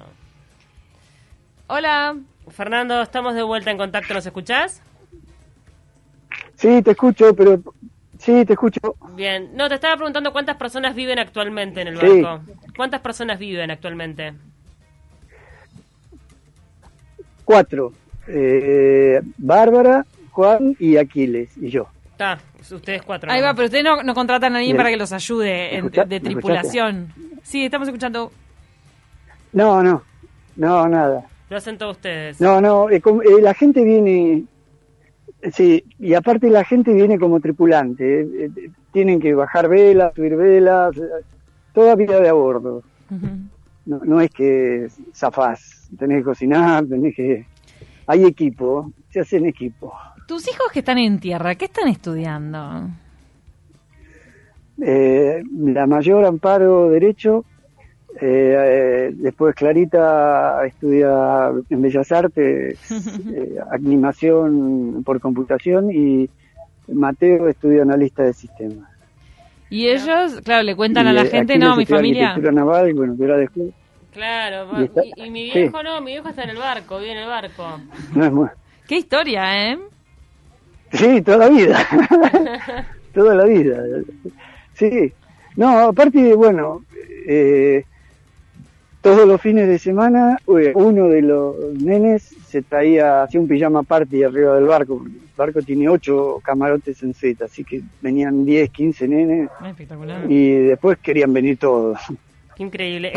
Hola. 1.67 2.17
Fernando, 2.49 3.01
estamos 3.01 3.35
de 3.35 3.43
vuelta 3.43 3.71
en 3.71 3.79
contacto, 3.79 4.13
¿nos 4.13 4.27
escuchás? 4.27 4.83
Sí, 6.65 6.81
te 6.81 6.93
escucho, 6.93 7.37
pero... 7.37 7.61
Sí, 8.19 8.43
te 8.47 8.55
escucho. 8.55 8.81
Bien. 9.15 9.51
No, 9.55 9.69
te 9.69 9.75
estaba 9.75 9.97
preguntando 9.97 10.33
cuántas 10.33 10.57
personas 10.57 10.95
viven 10.95 11.19
actualmente 11.19 11.83
en 11.83 11.89
el 11.89 11.97
barco. 11.97 12.43
¿Cuántas 12.75 13.03
personas 13.03 13.39
viven 13.39 13.71
actualmente? 13.71 14.33
Cuatro. 17.45 17.93
Eh, 18.27 19.21
Bárbara, 19.37 20.07
Juan 20.31 20.75
y 20.79 20.97
Aquiles, 20.97 21.55
y 21.59 21.69
yo. 21.69 21.87
Está, 22.13 22.39
ustedes 22.59 23.03
cuatro. 23.03 23.31
Ahí 23.31 23.43
va, 23.43 23.53
pero 23.53 23.67
ustedes 23.67 23.85
no, 23.85 24.15
contratan 24.15 24.57
a 24.57 24.61
nadie 24.61 24.75
para 24.75 24.89
que 24.89 24.97
los 24.97 25.13
ayude 25.13 25.83
de, 26.07 26.21
tripulación. 26.21 27.13
Sí, 27.43 27.67
estamos 27.67 27.89
escuchando. 27.89 28.33
No, 29.53 29.83
no, 29.83 30.03
no, 30.57 30.89
nada. 30.89 31.27
Lo 31.51 31.59
hacen 31.59 31.77
todos 31.77 31.97
ustedes. 31.97 32.41
No, 32.41 32.63
no, 32.63 32.89
eh, 32.89 33.03
eh, 33.05 33.43
la 33.43 33.53
gente 33.53 33.85
viene, 33.85 34.45
sí, 35.53 35.85
y 35.99 36.15
aparte 36.15 36.49
la 36.51 36.65
gente 36.65 36.93
viene 36.93 37.19
como 37.19 37.41
tripulante. 37.41 38.21
Eh, 38.21 38.51
tienen 38.93 39.21
que 39.21 39.35
bajar 39.35 39.69
velas, 39.69 40.15
subir 40.15 40.37
velas, 40.37 40.95
toda 41.73 41.95
vida 41.97 42.21
de 42.21 42.29
a 42.29 42.33
bordo. 42.33 42.83
no, 43.87 44.01
no 44.05 44.21
es 44.21 44.31
que 44.31 44.89
zafás, 45.13 45.91
tenés 45.99 46.19
que 46.19 46.25
cocinar, 46.25 46.87
tenés 46.87 47.15
que... 47.15 47.47
Hay 48.07 48.25
equipo, 48.25 48.93
se 49.11 49.21
hacen 49.21 49.47
equipo. 49.47 49.93
Tus 50.27 50.47
hijos 50.49 50.67
que 50.73 50.81
están 50.81 50.99
en 50.99 51.19
tierra, 51.19 51.55
¿qué 51.55 51.67
están 51.67 51.89
estudiando? 51.89 52.89
Eh, 54.81 55.43
la 55.53 55.87
mayor 55.87 56.25
Amparo 56.25 56.91
Derecho, 56.91 57.45
eh, 58.21 59.09
eh, 59.11 59.11
después 59.15 59.55
Clarita 59.55 60.65
estudia 60.67 61.51
en 61.69 61.83
Bellas 61.83 62.13
Artes, 62.13 62.79
animación 63.71 65.03
por 65.05 65.21
computación 65.21 65.91
y 65.91 66.29
Mateo 66.89 67.49
estudia 67.49 67.83
analista 67.83 68.23
de 68.23 68.33
sistemas. 68.33 68.89
Y 69.71 69.89
ellos, 69.89 70.41
claro, 70.45 70.63
le 70.63 70.77
cuentan 70.77 71.07
a 71.09 71.13
la 71.13 71.25
gente, 71.25 71.59
no, 71.59 71.77
mi 71.77 71.87
familia. 71.87 72.37
Naval, 72.37 72.95
bueno, 72.95 73.17
Claro, 74.13 74.69
y, 75.17 75.29
mi 75.29 75.51
viejo 75.51 75.83
no, 75.83 76.01
mi 76.01 76.13
viejo 76.13 76.29
está 76.29 76.45
en 76.45 76.51
el 76.51 76.57
barco, 76.57 77.01
vive 77.01 77.13
en 77.13 77.19
el 77.19 77.27
barco. 77.27 77.81
No 78.15 78.25
es 78.25 78.33
muy... 78.33 78.49
Qué 78.87 78.99
historia, 78.99 79.73
¿eh? 79.73 79.79
Sí, 80.93 81.21
toda 81.23 81.39
la 81.39 81.49
vida. 81.49 81.79
toda 83.15 83.35
la 83.35 83.45
vida. 83.45 83.83
Sí. 84.75 85.13
No, 85.57 85.79
aparte, 85.89 86.35
bueno, 86.35 86.85
eh, 87.27 87.85
todos 89.05 89.29
los 89.29 89.41
fines 89.41 89.69
de 89.69 89.79
semana 89.79 90.39
uno 90.47 91.09
de 91.09 91.21
los 91.21 91.57
nenes 91.75 92.35
se 92.49 92.63
traía, 92.63 93.23
hacía 93.23 93.39
un 93.39 93.47
pijama 93.47 93.83
party 93.83 94.25
arriba 94.25 94.55
del 94.55 94.65
barco. 94.65 95.03
El 95.05 95.13
barco 95.37 95.61
tiene 95.61 95.89
ocho 95.91 96.41
camarotes 96.43 97.03
en 97.03 97.13
Z, 97.13 97.45
así 97.45 97.65
que 97.65 97.83
venían 98.01 98.47
10, 98.47 98.71
15 98.71 99.09
nenes. 99.09 99.51
Espectacular. 99.65 100.31
Y 100.31 100.53
después 100.53 100.97
querían 100.99 101.35
venir 101.35 101.59
todos. 101.59 101.99
Qué 102.57 102.63
increíble. 102.63 103.13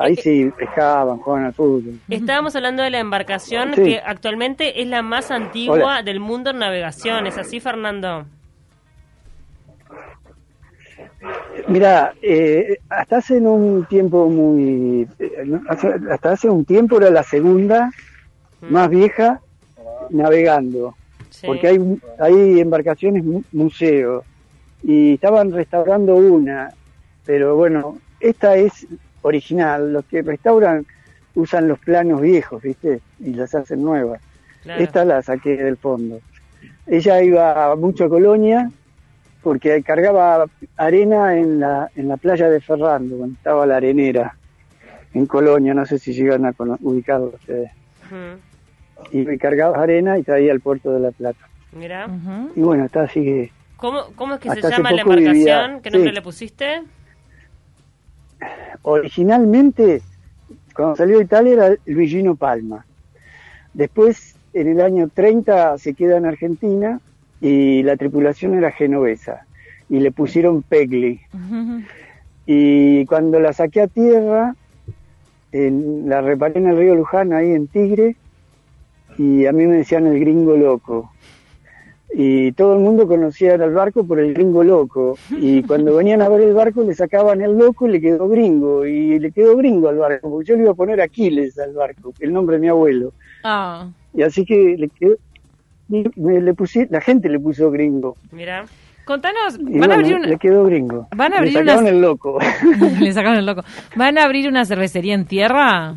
ahí 0.00 0.14
sí 0.14 0.48
pescaban, 0.56 1.18
jugaban 1.18 1.46
al 1.46 1.54
fútbol. 1.54 1.98
Estábamos 2.08 2.54
hablando 2.54 2.84
de 2.84 2.90
la 2.90 3.00
embarcación 3.00 3.72
que 3.72 4.00
actualmente 4.04 4.80
es 4.80 4.86
la 4.86 5.02
más 5.02 5.32
antigua 5.32 6.02
del 6.02 6.20
mundo 6.20 6.50
en 6.50 6.58
navegación. 6.58 7.26
¿Es 7.26 7.36
así, 7.36 7.58
Fernando? 7.58 8.26
Mira, 11.68 12.14
eh, 12.22 12.78
hasta 12.88 13.18
hace 13.18 13.38
un 13.38 13.84
tiempo 13.86 14.28
muy... 14.28 15.06
Eh, 15.18 15.60
hasta 16.08 16.32
hace 16.32 16.48
un 16.48 16.64
tiempo 16.64 16.96
era 16.98 17.10
la 17.10 17.22
segunda 17.22 17.90
mm. 18.60 18.72
más 18.72 18.88
vieja 18.88 19.40
navegando. 20.10 20.94
Porque 21.46 21.68
hay, 21.68 22.00
hay 22.18 22.60
embarcaciones 22.60 23.24
museo 23.52 24.24
y 24.82 25.14
estaban 25.14 25.52
restaurando 25.52 26.16
una, 26.16 26.70
pero 27.24 27.56
bueno, 27.56 27.98
esta 28.18 28.56
es 28.56 28.86
original, 29.22 29.92
los 29.92 30.04
que 30.06 30.22
restauran 30.22 30.86
usan 31.34 31.68
los 31.68 31.78
planos 31.78 32.20
viejos, 32.20 32.62
¿viste? 32.62 33.00
Y 33.20 33.34
las 33.34 33.54
hacen 33.54 33.82
nuevas. 33.82 34.20
Esta 34.64 35.04
la 35.04 35.22
saqué 35.22 35.56
del 35.56 35.76
fondo. 35.76 36.20
Ella 36.86 37.22
iba 37.22 37.74
mucho 37.76 38.04
a 38.04 38.08
Colonia 38.08 38.70
porque 39.42 39.82
cargaba 39.82 40.46
arena 40.76 41.36
en 41.36 41.60
la, 41.60 41.90
en 41.96 42.08
la 42.08 42.16
playa 42.16 42.48
de 42.48 42.60
Ferrando, 42.60 43.16
cuando 43.16 43.36
estaba 43.36 43.66
la 43.66 43.76
arenera, 43.76 44.36
en 45.14 45.26
Colonia, 45.26 45.74
no 45.74 45.86
sé 45.86 45.98
si 45.98 46.12
llegan 46.12 46.46
a 46.46 46.54
ubicarlo 46.80 47.32
ustedes. 47.34 47.70
Y 49.10 49.38
cargaba 49.38 49.82
arena 49.82 50.18
y 50.18 50.22
traía 50.22 50.52
al 50.52 50.60
puerto 50.60 50.92
de 50.92 51.00
La 51.00 51.10
Plata. 51.10 51.48
Mira. 51.72 52.08
Y 52.54 52.60
bueno, 52.60 52.84
está 52.84 53.02
así 53.02 53.22
que... 53.24 53.52
¿Cómo, 53.76 54.04
cómo 54.14 54.34
es 54.34 54.40
que 54.40 54.50
se 54.50 54.70
llama 54.70 54.92
la 54.92 55.02
embarcación? 55.02 55.80
¿Qué 55.80 55.90
nombre 55.90 56.12
le 56.12 56.22
pusiste? 56.22 56.82
Originalmente, 58.82 60.02
cuando 60.74 60.96
salió 60.96 61.18
de 61.18 61.24
Italia 61.24 61.52
era 61.52 61.76
Luigino 61.86 62.34
Palma. 62.34 62.84
Después, 63.72 64.36
en 64.52 64.68
el 64.68 64.80
año 64.80 65.08
30, 65.12 65.78
se 65.78 65.94
queda 65.94 66.18
en 66.18 66.26
Argentina 66.26 67.00
y 67.40 67.82
la 67.82 67.96
tripulación 67.96 68.54
era 68.54 68.70
genovesa 68.70 69.46
y 69.88 69.98
le 69.98 70.12
pusieron 70.12 70.62
Pegli. 70.62 71.20
Y 72.46 73.04
cuando 73.06 73.40
la 73.40 73.52
saqué 73.52 73.82
a 73.82 73.86
tierra, 73.88 74.54
la 75.52 76.20
reparé 76.20 76.60
en 76.60 76.68
el 76.68 76.78
río 76.78 76.94
Luján, 76.94 77.32
ahí 77.32 77.52
en 77.52 77.66
Tigre, 77.66 78.16
y 79.18 79.46
a 79.46 79.52
mí 79.52 79.66
me 79.66 79.76
decían 79.76 80.06
el 80.06 80.20
gringo 80.20 80.56
loco. 80.56 81.10
Y 82.12 82.52
todo 82.52 82.74
el 82.74 82.80
mundo 82.80 83.06
conocía 83.06 83.54
al 83.54 83.72
barco 83.72 84.04
por 84.04 84.18
el 84.18 84.34
gringo 84.34 84.64
loco. 84.64 85.16
Y 85.30 85.62
cuando 85.66 85.94
venían 85.94 86.22
a 86.22 86.28
ver 86.28 86.40
el 86.40 86.54
barco 86.54 86.82
le 86.82 86.94
sacaban 86.94 87.40
el 87.40 87.56
loco 87.56 87.86
y 87.86 87.92
le 87.92 88.00
quedó 88.00 88.28
gringo. 88.28 88.84
Y 88.84 89.18
le 89.18 89.30
quedó 89.30 89.56
gringo 89.56 89.88
al 89.88 89.98
barco, 89.98 90.30
porque 90.30 90.48
yo 90.48 90.56
le 90.56 90.62
iba 90.62 90.72
a 90.72 90.74
poner 90.74 91.00
Aquiles 91.00 91.58
al 91.58 91.74
barco, 91.74 92.12
el 92.18 92.32
nombre 92.32 92.56
de 92.56 92.62
mi 92.62 92.68
abuelo. 92.68 93.12
Ah. 93.44 93.88
Y 94.12 94.22
así 94.22 94.44
que 94.44 94.76
le 94.76 94.88
quedó, 94.88 95.16
me, 95.90 96.40
le 96.40 96.54
puse, 96.54 96.88
la 96.90 97.00
gente 97.00 97.28
le 97.28 97.38
puso 97.38 97.70
gringo. 97.70 98.16
Mira. 98.32 98.64
Contanos, 99.04 99.58
van 99.58 99.90
a 99.90 99.94
abrir 99.94 100.14
una... 100.14 100.28
Le 100.28 100.38
quedó 100.38 100.64
gringo. 100.64 101.08
Van 101.16 101.32
a 101.32 101.38
abrir 101.38 101.54
le 101.54 101.60
sacaron 101.60 101.86
el 101.88 102.00
loco. 102.00 102.38
le 103.00 103.12
sacaron 103.12 103.38
el 103.38 103.46
loco. 103.46 103.64
¿Van 103.96 104.18
a 104.18 104.24
abrir 104.24 104.48
una 104.48 104.64
cervecería 104.64 105.14
en 105.14 105.24
tierra? 105.24 105.96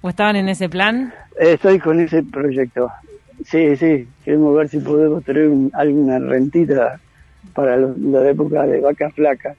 ¿O 0.00 0.08
estaban 0.08 0.36
en 0.36 0.48
ese 0.48 0.68
plan? 0.68 1.12
estoy 1.38 1.78
con 1.78 1.98
ese 1.98 2.22
proyecto. 2.22 2.90
Sí, 3.44 3.74
sí. 3.76 4.06
Queremos 4.24 4.56
ver 4.56 4.68
si 4.68 4.78
podemos 4.78 5.24
tener 5.24 5.50
alguna 5.72 6.18
rentita 6.18 7.00
para 7.54 7.76
la 7.76 8.28
época 8.28 8.66
de 8.66 8.80
vaca 8.80 9.10
flaca. 9.10 9.54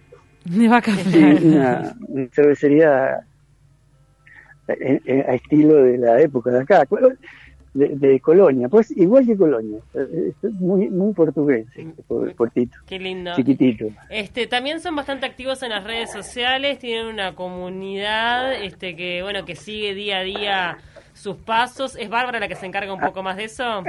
De 0.45 0.67
vaca 0.67 0.91
flaca. 0.91 1.11
Sí, 1.11 1.45
una, 1.45 1.95
cervecería 2.31 3.21
eh, 4.67 5.01
eh, 5.05 5.25
a 5.27 5.33
estilo 5.33 5.83
de 5.83 5.97
la 5.97 6.21
época 6.21 6.51
de 6.51 6.61
acá 6.61 6.85
de, 7.73 8.19
Colonia, 8.19 8.67
pues 8.67 8.91
igual 8.91 9.25
que 9.25 9.37
Colonia, 9.37 9.79
muy 10.59 10.89
muy 10.89 11.13
portugués, 11.13 11.67
este 11.75 12.03
puertito. 12.35 12.77
Qué 12.85 12.99
lindo. 12.99 13.33
Chiquitito. 13.35 13.85
Este, 14.09 14.47
también 14.47 14.81
son 14.81 14.95
bastante 14.95 15.25
activos 15.25 15.63
en 15.63 15.69
las 15.69 15.83
redes 15.83 16.11
sociales, 16.11 16.79
tienen 16.79 17.07
una 17.07 17.33
comunidad 17.33 18.53
este 18.53 18.95
que 18.95 19.21
bueno, 19.23 19.45
que 19.45 19.55
sigue 19.55 19.93
día 19.93 20.17
a 20.17 20.23
día 20.23 20.77
sus 21.13 21.37
pasos. 21.37 21.95
¿Es 21.95 22.09
Bárbara 22.09 22.39
la 22.39 22.47
que 22.47 22.55
se 22.55 22.65
encarga 22.65 22.93
un 22.93 22.99
poco 22.99 23.23
más 23.23 23.37
de 23.37 23.45
eso? 23.45 23.83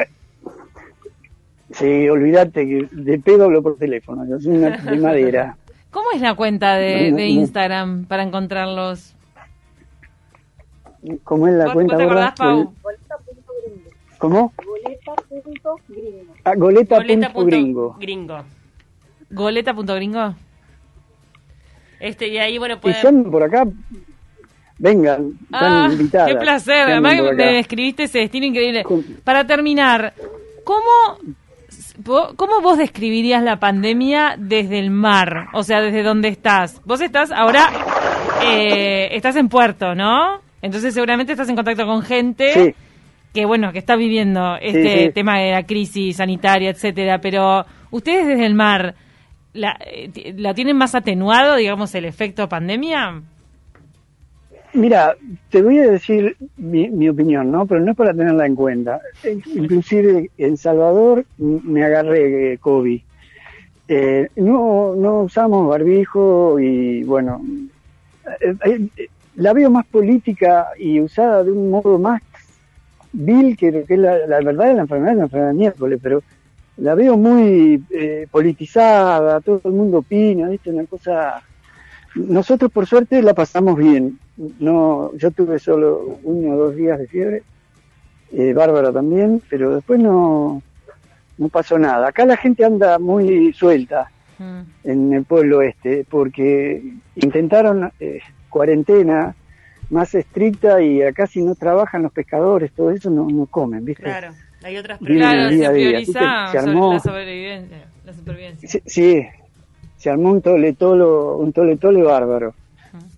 Sí, 1.73 2.09
olvídate 2.09 2.69
que 2.69 2.89
de 2.93 3.19
pedo 3.19 3.45
hablo 3.45 3.63
por 3.63 3.77
teléfono, 3.77 4.25
yo 4.29 4.39
soy 4.39 4.59
una 4.59 4.77
de 4.77 4.97
madera. 4.99 5.57
¿Cómo 5.91 6.07
es 6.15 6.21
la 6.21 6.35
cuenta 6.35 6.77
de, 6.77 7.13
de 7.13 7.27
Instagram 7.27 8.05
para 8.05 8.23
encontrarlos? 8.23 9.15
¿Cómo 11.25 11.49
es 11.49 11.55
la 11.55 11.73
cuenta? 11.73 11.95
¿Vos 11.95 11.99
te 11.99 12.05
acordás, 12.05 12.35
Pau? 12.35 12.75
¿Cómo? 14.23 14.53
Goleta.gringo. 14.57 15.81
Ah, 16.45 16.53
goleta.gringo. 16.55 17.97
Goleta.gringo. 19.33 20.35
Este, 21.99 22.29
y 22.29 22.39
ahí, 22.39 22.57
bueno, 22.57 22.81
pueden... 22.81 22.99
Si 22.99 23.03
son 23.03 23.29
por 23.33 23.43
acá, 23.43 23.65
vengan, 24.79 25.33
están 25.43 25.73
ah, 25.73 25.89
invitadas. 25.91 26.29
Qué 26.29 26.37
placer, 26.37 26.83
además 26.83 27.17
me 27.35 27.53
describiste 27.55 28.05
ese 28.05 28.21
destino 28.21 28.47
increíble. 28.47 28.85
Para 29.25 29.45
terminar, 29.45 30.15
¿cómo, 30.63 31.19
¿cómo 32.37 32.61
vos 32.61 32.79
describirías 32.79 33.43
la 33.43 33.59
pandemia 33.59 34.37
desde 34.39 34.79
el 34.79 34.93
mar? 34.93 35.49
O 35.53 35.65
sea, 35.65 35.81
desde 35.81 36.05
dónde 36.05 36.29
estás. 36.29 36.81
Vos 36.85 37.01
estás 37.01 37.33
ahora, 37.33 37.69
eh, 38.45 39.09
estás 39.17 39.35
en 39.35 39.49
Puerto, 39.49 39.97
¿no? 39.97 40.41
Entonces 40.61 40.95
seguramente 40.95 41.33
estás 41.33 41.49
en 41.49 41.57
contacto 41.57 41.85
con 41.87 42.03
gente... 42.03 42.53
Sí 42.53 42.75
que 43.33 43.47
bueno, 43.47 43.73
que 43.73 43.79
está 43.79 43.97
viviendo 43.97 44.57
este 44.61 45.11
tema 45.13 45.39
de 45.39 45.53
la 45.53 45.65
crisis 45.65 46.17
sanitaria, 46.17 46.71
etcétera, 46.71 47.21
pero 47.21 47.65
ustedes 47.91 48.27
desde 48.27 48.47
el 48.47 48.55
mar, 48.55 48.95
¿la, 49.55 49.79
eh, 49.87 50.35
¿la 50.37 50.55
tienen 50.55 50.77
más 50.77 50.95
atenuado, 50.95 51.57
digamos, 51.57 51.95
el 51.95 52.05
efecto 52.05 52.49
pandemia? 52.49 53.23
Mira, 54.75 55.17
te 55.51 55.63
voy 55.63 55.79
a 55.79 55.91
decir 55.91 56.37
mi, 56.57 57.09
opinión, 57.09 57.51
¿no? 57.51 57.67
Pero 57.67 57.81
no 57.81 57.91
es 57.91 57.97
para 57.97 58.15
tenerla 58.15 58.47
en 58.47 58.55
cuenta. 58.55 59.01
Inclusive 59.55 60.31
en 60.39 60.57
Salvador 60.57 61.27
me 61.37 61.85
agarré 61.85 62.55
eh, 62.55 62.59
COVID. 62.59 63.01
Eh, 63.89 64.29
no, 64.37 64.95
no 64.97 65.21
usamos 65.23 65.69
barbijo 65.69 66.59
y 66.59 67.03
bueno, 67.05 67.43
la 69.37 69.53
veo 69.53 69.71
más 69.71 69.85
política 69.87 70.69
y 70.79 71.01
usada 71.01 71.45
de 71.45 71.53
un 71.53 71.71
modo 71.71 71.99
más 71.99 72.23
Bill, 73.13 73.57
que, 73.57 73.85
que 73.85 73.97
la, 73.97 74.27
la, 74.27 74.41
verdad 74.41 74.71
es 74.71 74.77
la 74.77 74.83
enfermedad, 74.83 75.17
la 75.17 75.23
enfermedad 75.25 75.51
de 75.51 75.59
miércoles, 75.59 76.01
pero 76.03 76.23
la 76.79 76.95
veo 76.95 77.17
muy 77.17 77.83
eh, 77.91 78.27
politizada, 78.31 79.41
todo 79.41 79.61
el 79.65 79.73
mundo 79.73 79.99
opina, 79.99 80.49
¿viste? 80.49 80.71
Una 80.71 80.87
cosa... 80.87 81.43
Nosotros 82.15 82.71
por 82.71 82.87
suerte 82.87 83.23
la 83.23 83.33
pasamos 83.33 83.77
bien. 83.79 84.19
No, 84.59 85.13
yo 85.17 85.31
tuve 85.31 85.59
solo 85.59 86.19
uno 86.23 86.55
o 86.55 86.57
dos 86.57 86.77
días 86.77 86.99
de 86.99 87.07
fiebre, 87.07 87.43
eh, 88.33 88.53
Bárbara 88.53 88.93
también, 88.93 89.43
pero 89.49 89.75
después 89.75 90.01
no, 90.01 90.63
no 91.39 91.49
pasó 91.49 91.79
nada. 91.79 92.09
Acá 92.09 92.25
la 92.25 92.37
gente 92.37 92.65
anda 92.65 92.99
muy 92.99 93.53
suelta 93.53 94.11
mm. 94.39 94.61
en 94.85 95.13
el 95.13 95.25
pueblo 95.25 95.63
este, 95.63 96.07
porque 96.09 96.83
intentaron 97.17 97.93
eh, 98.01 98.21
cuarentena, 98.49 99.35
más 99.93 100.15
estricta 100.15 100.83
y 100.83 101.03
acá 101.03 101.27
si 101.27 101.43
no 101.43 101.55
trabajan 101.55 102.03
los 102.03 102.13
pescadores, 102.13 102.73
todo 102.73 102.91
eso 102.91 103.11
no, 103.11 103.29
no 103.29 103.47
comen, 103.47 103.85
¿viste? 103.85 104.03
Claro, 104.03 104.33
hay 104.65 104.77
otras 104.79 104.99
Claro, 104.99 105.51
se 105.51 105.71
prioriza 105.71 106.21
la 106.55 107.01
sobrevivencia, 107.01 107.85
la 108.05 108.13
supervivencia. 108.15 108.81
Sí, 108.87 109.27
se 109.99 110.11
armó 110.11 110.31
un 110.31 110.41
toletolo, 110.41 111.37
un 111.37 111.53
toletole 111.53 112.03
bárbaro. 112.03 112.55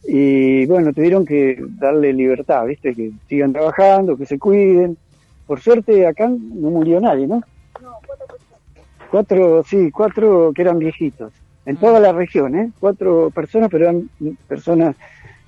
Y 0.07 0.67
bueno, 0.67 0.93
tuvieron 0.93 1.25
que 1.25 1.57
darle 1.79 2.13
libertad, 2.13 2.67
¿viste? 2.67 2.95
Que 2.95 3.13
sigan 3.29 3.53
trabajando, 3.53 4.17
que 4.17 4.27
se 4.27 4.39
cuiden. 4.39 4.97
Por 5.47 5.61
suerte 5.61 6.07
acá 6.07 6.29
no 6.29 6.71
murió 6.71 7.01
nadie, 7.01 7.27
¿no? 7.27 7.37
No, 7.81 7.99
cuatro 8.07 8.27
personas. 8.27 9.11
Cuatro, 9.11 9.65
sí, 9.65 9.91
cuatro 9.91 10.53
que 10.55 10.63
eran 10.63 10.79
viejitos. 10.79 11.33
En 11.67 11.77
toda 11.77 12.01
la 12.01 12.13
región, 12.13 12.55
¿eh? 12.57 12.71
Cuatro 12.79 13.31
personas, 13.31 13.71
pero 13.71 13.85
eran 13.85 14.11
personas 14.49 14.97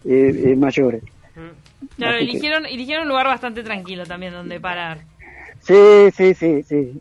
eh, 0.05 0.43
eh, 0.47 0.57
mayores. 0.57 1.03
Claro, 1.97 2.17
eligieron, 2.17 2.67
eligieron 2.67 3.03
un 3.03 3.09
lugar 3.09 3.27
bastante 3.27 3.63
tranquilo 3.63 4.05
también 4.05 4.33
donde 4.33 4.61
parar. 4.61 4.99
Sí, 5.61 6.11
sí, 6.15 6.35
sí, 6.35 6.63
sí. 6.63 7.01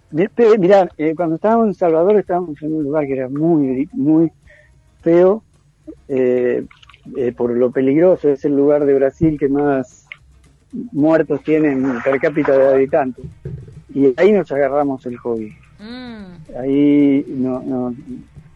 Mirá, 0.58 0.90
eh, 0.98 1.14
cuando 1.16 1.36
estábamos 1.36 1.68
en 1.68 1.74
Salvador 1.76 2.18
estábamos 2.18 2.62
en 2.62 2.74
un 2.74 2.84
lugar 2.84 3.06
que 3.06 3.14
era 3.14 3.30
muy, 3.30 3.88
muy 3.94 4.32
feo, 5.02 5.44
eh, 6.08 6.66
eh, 7.16 7.32
por 7.32 7.52
lo 7.52 7.72
peligroso, 7.72 8.30
es 8.30 8.44
el 8.44 8.56
lugar 8.56 8.86
de 8.86 8.96
Brasil 8.96 9.38
que 9.40 9.48
más 9.48 10.08
muertos 10.92 11.44
tienen 11.44 12.02
per 12.04 12.20
cápita 12.20 12.58
de 12.58 12.68
habitantes. 12.68 13.26
Y 13.94 14.14
ahí 14.18 14.32
nos 14.32 14.52
agarramos 14.52 15.06
el 15.06 15.18
hobby. 15.18 15.56
Mm. 15.80 16.58
Ahí 16.60 17.26
no, 17.28 17.62
no, 17.62 17.96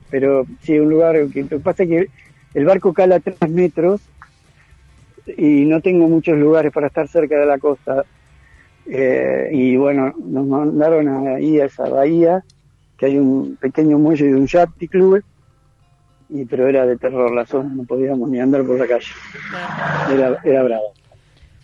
pero 0.09 0.45
sí, 0.61 0.79
un 0.79 0.89
lugar 0.89 1.15
que 1.27 1.43
lo 1.43 1.49
que 1.49 1.59
pasa 1.59 1.83
es 1.83 1.89
que 1.89 2.09
el 2.55 2.65
barco 2.65 2.93
cala 2.93 3.19
tres 3.19 3.37
metros 3.49 4.01
y 5.37 5.65
no 5.65 5.81
tengo 5.81 6.07
muchos 6.07 6.37
lugares 6.37 6.71
para 6.71 6.87
estar 6.87 7.07
cerca 7.07 7.39
de 7.39 7.45
la 7.45 7.57
costa. 7.57 8.03
Eh, 8.85 9.49
y 9.51 9.75
bueno, 9.77 10.13
nos 10.17 10.47
mandaron 10.47 11.27
ahí 11.27 11.59
a 11.59 11.65
esa 11.65 11.87
bahía, 11.87 12.43
que 12.97 13.07
hay 13.07 13.17
un 13.17 13.55
pequeño 13.57 13.99
muelle 13.99 14.25
de 14.25 14.35
un 14.35 14.47
yachty 14.47 14.87
club, 14.87 15.23
y, 16.29 16.45
pero 16.45 16.67
era 16.67 16.85
de 16.85 16.97
terror 16.97 17.33
la 17.33 17.45
zona, 17.45 17.69
no 17.73 17.83
podíamos 17.83 18.29
ni 18.29 18.39
andar 18.39 18.63
por 18.63 18.79
la 18.79 18.87
calle. 18.87 19.11
Era, 20.11 20.39
era 20.43 20.63
bravo. 20.63 20.93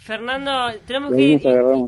Fernando, 0.06 0.52
tenemos 0.86 1.16
que 1.16 1.22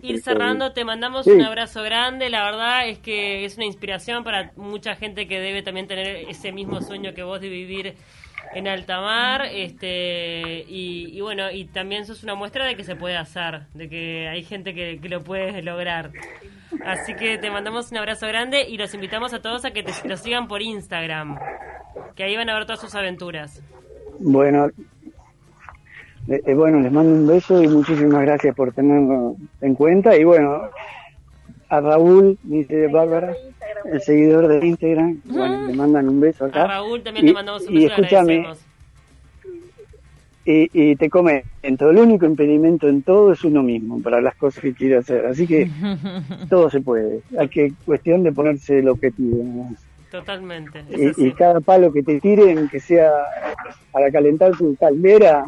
ir, 0.01 0.21
cerrando. 0.23 0.73
Te 0.73 0.83
mandamos 0.83 1.27
un 1.27 1.39
abrazo 1.39 1.83
grande. 1.83 2.31
La 2.31 2.43
verdad 2.45 2.89
es 2.89 2.97
que 2.97 3.45
es 3.45 3.57
una 3.57 3.65
inspiración 3.65 4.23
para 4.23 4.53
mucha 4.55 4.95
gente 4.95 5.27
que 5.27 5.39
debe 5.39 5.61
también 5.61 5.85
tener 5.85 6.27
ese 6.27 6.51
mismo 6.51 6.81
sueño 6.81 7.13
que 7.13 7.21
vos 7.21 7.39
de 7.39 7.49
vivir 7.49 7.93
en 8.53 8.67
alta 8.67 9.01
mar, 9.01 9.43
este, 9.51 10.65
y, 10.67 11.19
bueno, 11.21 11.51
y 11.51 11.65
también 11.65 12.05
sos 12.05 12.23
una 12.23 12.35
muestra 12.35 12.65
de 12.65 12.75
que 12.75 12.83
se 12.83 12.95
puede 12.95 13.17
hacer, 13.17 13.67
de 13.73 13.89
que 13.89 14.27
hay 14.27 14.43
gente 14.43 14.73
que, 14.73 14.99
lo 15.07 15.23
puede 15.23 15.61
lograr. 15.61 16.11
Así 16.85 17.13
que 17.13 17.37
te 17.37 17.49
mandamos 17.49 17.91
un 17.91 17.97
abrazo 17.97 18.27
grande 18.27 18.67
y 18.67 18.77
los 18.77 18.93
invitamos 18.93 19.33
a 19.33 19.41
todos 19.41 19.65
a 19.65 19.71
que 19.71 19.83
te, 19.83 19.91
lo 20.07 20.17
sigan 20.17 20.47
por 20.47 20.61
Instagram, 20.61 21.37
que 22.15 22.23
ahí 22.23 22.35
van 22.35 22.49
a 22.49 22.55
ver 22.55 22.65
todas 22.65 22.81
sus 22.81 22.93
aventuras. 22.95 23.61
Bueno, 24.19 24.69
eh, 26.27 26.41
eh, 26.45 26.53
bueno, 26.53 26.79
les 26.79 26.91
mando 26.91 27.13
un 27.13 27.27
beso 27.27 27.61
y 27.63 27.67
muchísimas 27.67 28.21
gracias 28.21 28.55
por 28.55 28.73
tenerlo 28.73 29.35
en 29.61 29.75
cuenta. 29.75 30.17
Y 30.17 30.23
bueno, 30.23 30.61
a 31.69 31.81
Raúl, 31.81 32.37
dice 32.43 32.87
Bárbara, 32.87 33.33
el 33.85 34.01
seguidor 34.01 34.47
de 34.47 34.65
Instagram, 34.65 35.21
bueno, 35.25 35.67
le 35.67 35.73
mandan 35.73 36.09
un 36.09 36.19
beso 36.19 36.45
acá. 36.45 36.63
A 36.63 36.67
Raúl 36.67 37.01
también 37.03 37.25
le 37.25 37.33
mandamos 37.33 37.67
un 37.67 37.73
beso 37.73 37.79
y 37.79 37.85
escúchame, 37.85 38.47
y, 40.45 40.69
y, 40.71 40.95
te 40.95 41.09
comento, 41.09 41.89
el 41.89 41.97
único 41.97 42.25
impedimento 42.25 42.87
en 42.87 43.01
todo 43.01 43.33
es 43.33 43.43
uno 43.43 43.63
mismo 43.63 44.01
para 44.01 44.21
las 44.21 44.33
cosas 44.35 44.61
que 44.61 44.73
quiere 44.73 44.95
hacer. 44.95 45.25
Así 45.25 45.45
que 45.45 45.69
todo 46.49 46.69
se 46.69 46.79
puede. 46.79 47.19
Hay 47.37 47.49
que 47.49 47.73
cuestión 47.85 48.23
de 48.23 48.31
ponerse 48.31 48.79
el 48.79 48.87
objetivo. 48.87 49.69
Totalmente. 50.09 50.85
Y, 50.89 51.27
y, 51.27 51.31
cada 51.33 51.59
palo 51.59 51.91
que 51.91 52.01
te 52.01 52.21
tiren, 52.21 52.69
que 52.69 52.79
sea 52.79 53.11
para 53.91 54.09
calentar 54.09 54.55
tu 54.55 54.73
caldera, 54.77 55.43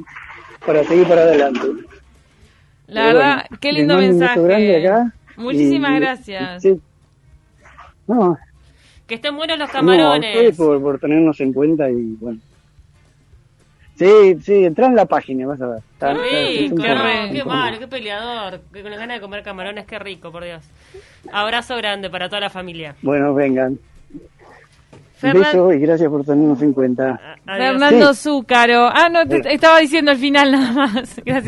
para 0.66 0.84
seguir 0.84 1.08
para 1.08 1.22
adelante. 1.22 1.62
La 2.88 3.06
verdad, 3.06 3.46
qué 3.62 3.72
lindo 3.72 3.98
mensaje. 3.98 4.86
Acá 4.86 5.14
Muchísimas 5.38 6.00
gracias. 6.00 6.64
No. 8.10 8.38
Que 9.06 9.16
estén 9.16 9.38
buenos 9.38 9.58
los 9.60 9.70
camarones. 9.70 10.58
No, 10.58 10.66
por, 10.66 10.82
por 10.82 11.00
tenernos 11.00 11.40
en 11.40 11.54
cuenta 11.54 11.90
y 11.90 12.16
bueno. 12.20 12.40
Sí, 13.98 14.38
sí, 14.42 14.64
entra 14.66 14.88
en 14.88 14.96
la 14.96 15.06
página, 15.06 15.46
vas 15.46 15.62
a 15.62 15.68
ver. 15.68 15.82
qué 16.00 16.14
rico, 16.14 16.76
qué, 16.78 17.30
qué 17.34 17.44
malo, 17.44 17.80
qué 17.80 17.88
peleador. 17.88 18.62
Que 18.74 18.82
con 18.82 18.92
ganas 18.92 19.18
de 19.18 19.22
comer 19.22 19.44
camarones, 19.44 19.86
qué 19.86 20.00
rico, 20.00 20.32
por 20.32 20.46
Dios. 20.46 20.64
Abrazo 21.32 21.76
grande 21.76 22.10
para 22.10 22.30
toda 22.30 22.40
la 22.40 22.50
familia. 22.50 22.96
Bueno, 23.02 23.34
vengan. 23.34 23.78
Un 25.22 25.34
beso 25.34 25.74
y 25.74 25.80
gracias 25.80 26.10
por 26.10 26.24
tenernos 26.24 26.62
en 26.62 26.72
cuenta. 26.72 27.20
Fernando 27.46 28.14
Zúcaro. 28.14 28.88
Ah, 28.88 29.10
no, 29.10 29.28
te, 29.28 29.54
estaba 29.54 29.80
diciendo 29.80 30.12
al 30.12 30.18
final 30.18 30.52
nada 30.54 30.72
más. 30.72 31.22
Gracias. 31.26 31.46